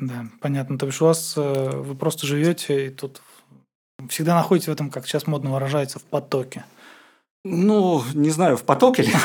Да, 0.00 0.26
понятно. 0.40 0.78
То 0.78 0.86
есть 0.86 1.00
у 1.00 1.06
вас 1.06 1.34
э, 1.36 1.70
вы 1.76 1.96
просто 1.96 2.26
живете 2.26 2.86
и 2.86 2.90
тут 2.90 3.20
всегда 4.08 4.36
находитесь 4.36 4.68
в 4.68 4.72
этом, 4.72 4.90
как 4.90 5.06
сейчас 5.06 5.26
модно 5.26 5.52
выражается, 5.52 5.98
в 5.98 6.04
потоке. 6.04 6.64
Ну, 7.44 8.02
не 8.14 8.30
знаю, 8.30 8.56
в 8.56 8.64
потоке 8.64 9.02
ли. 9.02 9.12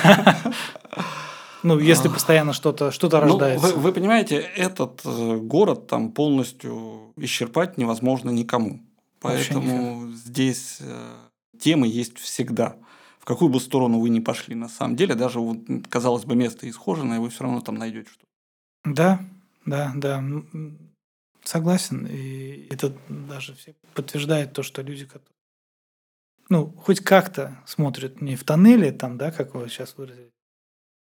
Ну, 1.66 1.80
если 1.80 2.10
постоянно 2.10 2.52
что-то 2.52 2.92
что 2.92 3.08
ну, 3.10 3.20
рождается. 3.20 3.68
Вы, 3.68 3.80
вы 3.80 3.94
понимаете, 3.94 4.36
этот 4.36 5.00
э, 5.06 5.38
город 5.38 5.88
там 5.88 6.12
полностью 6.12 7.14
исчерпать 7.16 7.78
невозможно 7.78 8.32
никому. 8.32 8.82
Поэтому 9.22 10.12
здесь 10.12 10.80
э, 10.82 11.14
темы 11.58 11.88
есть 11.88 12.18
всегда 12.20 12.76
в 13.24 13.26
какую 13.26 13.48
бы 13.48 13.62
сторону 13.62 14.02
вы 14.02 14.10
ни 14.10 14.20
пошли, 14.20 14.54
на 14.54 14.68
самом 14.68 14.98
деле, 14.98 15.16
даже, 15.16 15.40
казалось 15.90 16.26
бы, 16.26 16.36
место 16.36 16.70
исхоженное, 16.70 17.22
вы 17.22 17.30
все 17.30 17.46
равно 17.46 17.62
там 17.62 17.76
найдете 17.76 18.10
что-то. 18.10 18.28
Да, 18.84 19.22
да, 19.66 19.94
да. 19.96 20.22
Согласен. 21.42 22.06
И 22.06 22.68
это 22.70 22.94
даже 23.08 23.56
все 23.56 23.76
подтверждает 23.94 24.52
то, 24.52 24.62
что 24.62 24.82
люди, 24.82 25.06
которые 25.06 25.30
ну, 26.50 26.76
хоть 26.84 27.00
как-то 27.00 27.64
смотрят 27.66 28.20
не 28.20 28.36
в 28.36 28.44
тоннеле, 28.44 28.92
там, 28.92 29.18
да, 29.18 29.32
как 29.32 29.56
вы 29.56 29.70
сейчас 29.70 29.96
выразили, 29.96 30.30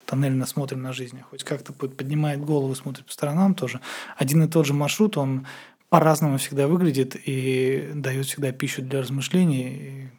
тоннельно 0.06 0.46
смотрим 0.46 0.82
на 0.82 0.92
жизнь, 0.92 1.22
а 1.22 1.24
хоть 1.24 1.46
как-то 1.46 1.72
поднимает 1.72 2.42
голову, 2.42 2.76
смотрит 2.76 3.06
по 3.06 3.14
сторонам 3.14 3.56
тоже. 3.56 3.80
Один 4.18 4.44
и 4.44 4.50
тот 4.50 4.66
же 4.66 4.74
маршрут, 4.74 5.16
он 5.16 5.48
по-разному 5.88 6.38
всегда 6.38 6.68
выглядит 6.68 7.16
и 7.16 7.94
дает 7.96 8.26
всегда 8.26 8.52
пищу 8.52 8.82
для 8.82 9.00
размышлений 9.00 10.12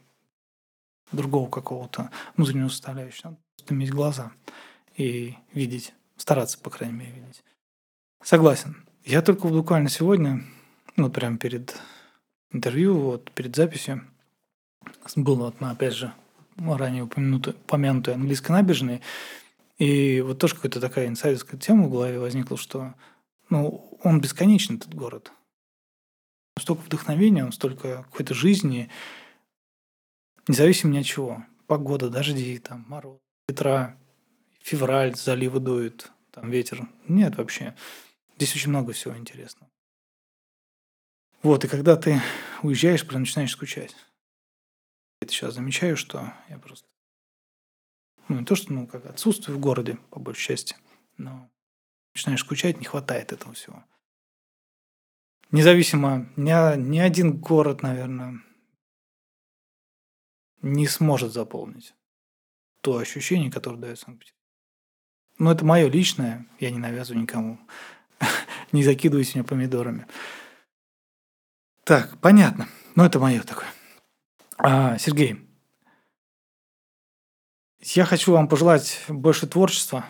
другого 1.12 1.48
какого-то 1.48 2.10
внутреннего 2.36 2.68
составляющего. 2.68 3.36
Надо 3.60 3.74
иметь 3.74 3.90
глаза 3.90 4.32
и 4.96 5.34
видеть, 5.52 5.92
стараться, 6.16 6.58
по 6.58 6.70
крайней 6.70 6.94
мере, 6.94 7.12
видеть. 7.12 7.44
Согласен. 8.22 8.84
Я 9.04 9.22
только 9.22 9.48
буквально 9.48 9.88
сегодня, 9.88 10.44
ну, 10.96 11.10
прямо 11.10 11.36
перед 11.38 11.76
интервью, 12.52 12.98
вот, 12.98 13.30
перед 13.32 13.54
записью, 13.54 14.06
был 15.16 15.36
вот 15.36 15.60
на, 15.60 15.72
опять 15.72 15.94
же, 15.94 16.12
ранее 16.56 17.02
упомянутой, 17.02 17.52
упомянутой 17.54 18.14
английской 18.14 18.52
набережной, 18.52 19.02
и 19.78 20.20
вот 20.20 20.38
тоже 20.38 20.54
какая-то 20.54 20.80
такая 20.80 21.08
инсайдерская 21.08 21.58
тема 21.58 21.86
в 21.86 21.90
голове 21.90 22.18
возникла, 22.18 22.56
что 22.56 22.94
ну, 23.50 23.98
он 24.02 24.20
бесконечен, 24.20 24.76
этот 24.76 24.94
город. 24.94 25.32
Столько 26.58 26.82
вдохновения, 26.82 27.44
он 27.44 27.52
столько 27.52 28.04
какой-то 28.04 28.34
жизни, 28.34 28.88
Независимо 30.46 30.92
ни 30.92 30.98
от 30.98 31.06
чего. 31.06 31.44
Погода, 31.66 32.10
дожди, 32.10 32.58
там, 32.58 32.84
мороз, 32.88 33.18
ветра, 33.48 33.98
февраль, 34.60 35.14
заливы 35.14 35.60
дуют, 35.60 36.12
там 36.30 36.50
ветер. 36.50 36.88
Нет 37.08 37.36
вообще. 37.36 37.74
Здесь 38.36 38.54
очень 38.54 38.70
много 38.70 38.92
всего 38.92 39.16
интересного. 39.16 39.70
Вот, 41.42 41.64
и 41.64 41.68
когда 41.68 41.96
ты 41.96 42.20
уезжаешь, 42.62 43.06
прям 43.06 43.22
начинаешь 43.22 43.52
скучать. 43.52 43.94
Я 45.20 45.28
сейчас 45.28 45.54
замечаю, 45.54 45.96
что 45.96 46.32
я 46.48 46.58
просто... 46.58 46.86
Ну, 48.28 48.40
не 48.40 48.46
то, 48.46 48.54
что, 48.54 48.72
ну, 48.72 48.86
как 48.86 49.06
отсутствую 49.06 49.58
в 49.58 49.60
городе, 49.60 49.98
по 50.10 50.18
большей 50.18 50.46
части, 50.48 50.76
но 51.18 51.50
начинаешь 52.14 52.40
скучать, 52.40 52.78
не 52.78 52.86
хватает 52.86 53.32
этого 53.32 53.52
всего. 53.52 53.84
независимо, 55.50 56.30
ни, 56.36 56.76
ни 56.78 56.98
один 56.98 57.38
город, 57.38 57.82
наверное, 57.82 58.40
не 60.64 60.86
сможет 60.88 61.32
заполнить 61.32 61.94
то 62.80 62.98
ощущение, 62.98 63.50
которое 63.50 63.76
дает 63.78 63.98
Санкт-Петербург. 63.98 64.40
Но 65.38 65.52
это 65.52 65.64
мое 65.64 65.88
личное, 65.88 66.46
я 66.60 66.70
не 66.70 66.78
навязываю 66.78 67.22
никому. 67.22 67.58
не 68.72 68.84
закидывайте 68.84 69.32
меня 69.38 69.44
помидорами. 69.44 70.06
Так, 71.84 72.18
понятно. 72.20 72.68
Ну, 72.94 73.04
это 73.04 73.18
мое 73.18 73.42
такое. 73.42 73.66
А, 74.56 74.96
Сергей, 74.98 75.40
я 77.80 78.04
хочу 78.04 78.32
вам 78.32 78.48
пожелать 78.48 79.02
больше 79.08 79.46
творчества. 79.46 80.06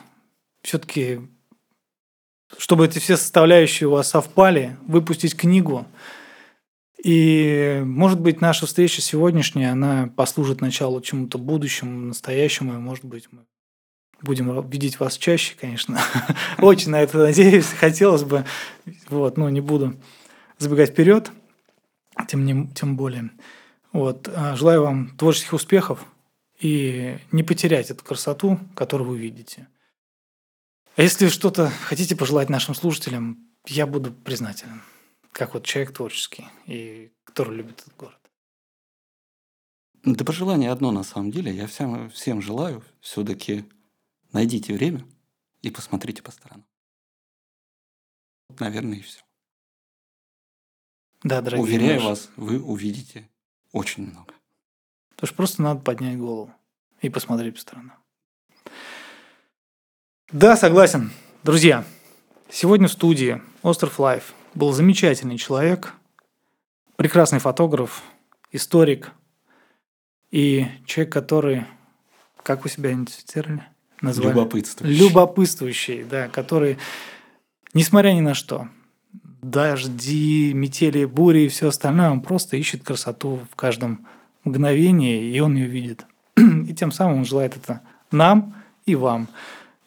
Все-таки, 0.62 1.20
чтобы 2.58 2.86
эти 2.86 2.98
все 2.98 3.16
составляющие 3.16 3.88
у 3.88 3.92
вас 3.92 4.10
совпали, 4.10 4.76
выпустить 4.86 5.36
книгу. 5.36 5.86
И, 7.04 7.82
может 7.84 8.18
быть, 8.18 8.40
наша 8.40 8.64
встреча 8.66 9.02
сегодняшняя, 9.02 9.72
она 9.72 10.10
послужит 10.16 10.62
началу 10.62 11.02
чему-то 11.02 11.36
будущему, 11.36 12.06
настоящему, 12.06 12.72
и, 12.72 12.78
может 12.78 13.04
быть, 13.04 13.28
мы 13.30 13.44
будем 14.22 14.66
видеть 14.70 14.98
вас 14.98 15.18
чаще, 15.18 15.54
конечно. 15.60 16.00
Очень 16.58 16.92
на 16.92 17.02
это 17.02 17.18
надеюсь. 17.18 17.66
Хотелось 17.66 18.24
бы, 18.24 18.46
вот, 19.10 19.36
но 19.36 19.50
не 19.50 19.60
буду 19.60 20.00
забегать 20.56 20.90
вперед, 20.90 21.30
тем, 22.26 22.46
не, 22.46 22.68
тем 22.68 22.96
более. 22.96 23.30
Вот, 23.92 24.30
а, 24.34 24.56
желаю 24.56 24.82
вам 24.84 25.10
творческих 25.18 25.52
успехов, 25.52 26.06
и 26.58 27.18
не 27.32 27.42
потерять 27.42 27.90
эту 27.90 28.02
красоту, 28.02 28.58
которую 28.74 29.10
вы 29.10 29.18
видите. 29.18 29.68
А 30.96 31.02
если 31.02 31.28
что-то 31.28 31.70
хотите 31.82 32.16
пожелать 32.16 32.48
нашим 32.48 32.74
слушателям, 32.74 33.38
я 33.66 33.86
буду 33.86 34.10
признателен, 34.10 34.80
как 35.34 35.52
вот 35.54 35.66
человек 35.66 35.92
творческий 35.92 36.46
и 36.66 37.12
который 37.24 37.56
любит 37.56 37.80
этот 37.80 37.96
город. 37.96 38.18
Да 40.04 40.24
пожелание 40.24 40.70
одно 40.70 40.92
на 40.92 41.02
самом 41.02 41.30
деле. 41.32 41.52
Я 41.52 41.66
всем, 41.66 42.08
всем 42.10 42.40
желаю 42.40 42.82
все-таки 43.00 43.64
найдите 44.32 44.72
время 44.72 45.04
и 45.60 45.70
посмотрите 45.70 46.22
по 46.22 46.30
сторонам. 46.30 46.64
Наверное, 48.60 48.98
и 48.98 49.02
все. 49.02 49.20
Да, 51.24 51.40
дорогие 51.40 51.64
Уверяю 51.64 51.94
наши. 51.94 52.06
вас, 52.06 52.30
вы 52.36 52.62
увидите 52.62 53.28
очень 53.72 54.06
много. 54.06 54.34
Потому 55.10 55.26
что 55.26 55.36
просто 55.36 55.62
надо 55.62 55.80
поднять 55.80 56.16
голову 56.16 56.54
и 57.00 57.08
посмотреть 57.08 57.54
по 57.54 57.60
сторонам. 57.60 57.98
Да, 60.30 60.56
согласен. 60.56 61.10
Друзья, 61.42 61.84
сегодня 62.50 62.86
в 62.86 62.92
студии 62.92 63.42
Остров 63.62 63.98
Life 63.98 64.34
был 64.54 64.72
замечательный 64.72 65.38
человек, 65.38 65.94
прекрасный 66.96 67.38
фотограф, 67.38 68.02
историк 68.52 69.12
и 70.30 70.66
человек, 70.86 71.12
который, 71.12 71.64
как 72.42 72.64
вы 72.64 72.70
себя 72.70 72.92
идентифицировали? 72.92 73.64
Назвали? 74.00 74.30
Любопытствующий. 74.30 74.98
Любопытствующий, 74.98 76.04
да, 76.04 76.28
который, 76.28 76.78
несмотря 77.72 78.10
ни 78.12 78.20
на 78.20 78.34
что, 78.34 78.68
дожди, 79.42 80.52
метели, 80.54 81.04
бури 81.04 81.44
и 81.44 81.48
все 81.48 81.68
остальное, 81.68 82.10
он 82.10 82.20
просто 82.20 82.56
ищет 82.56 82.82
красоту 82.82 83.40
в 83.50 83.56
каждом 83.56 84.06
мгновение, 84.44 85.22
и 85.22 85.40
он 85.40 85.54
ее 85.56 85.66
видит. 85.66 86.06
И 86.36 86.74
тем 86.74 86.92
самым 86.92 87.18
он 87.18 87.24
желает 87.24 87.56
это 87.56 87.80
нам 88.10 88.54
и 88.86 88.94
вам. 88.94 89.28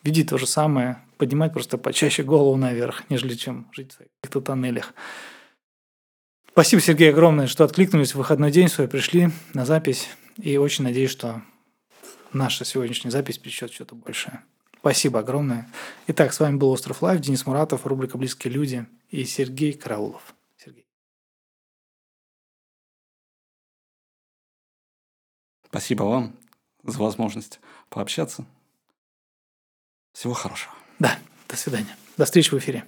Видеть 0.03 0.29
то 0.29 0.37
же 0.37 0.47
самое, 0.47 0.97
поднимать 1.17 1.53
просто 1.53 1.77
почаще 1.77 2.23
голову 2.23 2.55
наверх, 2.57 3.03
нежели 3.09 3.35
чем 3.35 3.67
жить 3.73 3.93
в 3.93 3.97
каких-то 3.97 4.41
тоннелях. 4.41 4.93
Спасибо, 6.51 6.81
Сергей, 6.81 7.11
огромное, 7.11 7.47
что 7.47 7.63
откликнулись 7.63 8.13
в 8.13 8.17
выходной 8.17 8.51
день 8.51 8.67
свой, 8.67 8.87
пришли 8.87 9.29
на 9.53 9.65
запись. 9.65 10.09
И 10.37 10.57
очень 10.57 10.83
надеюсь, 10.83 11.11
что 11.11 11.41
наша 12.33 12.65
сегодняшняя 12.65 13.11
запись 13.11 13.37
причет 13.37 13.71
что-то 13.71 13.95
большее. 13.95 14.43
Спасибо 14.79 15.19
огромное. 15.19 15.69
Итак, 16.07 16.33
с 16.33 16.39
вами 16.39 16.57
был 16.57 16.69
Остров 16.69 17.01
Лайв, 17.01 17.19
Денис 17.19 17.45
Муратов, 17.45 17.85
рубрика 17.85 18.17
«Близкие 18.17 18.53
люди» 18.53 18.85
и 19.09 19.25
Сергей 19.25 19.73
Караулов. 19.73 20.33
Спасибо 25.69 26.03
вам 26.03 26.35
за 26.83 26.99
возможность 26.99 27.59
пообщаться. 27.89 28.45
Всего 30.13 30.33
хорошего. 30.33 30.76
Да, 30.99 31.17
до 31.47 31.55
свидания. 31.55 31.95
До 32.17 32.25
встречи 32.25 32.49
в 32.49 32.57
эфире. 32.57 32.83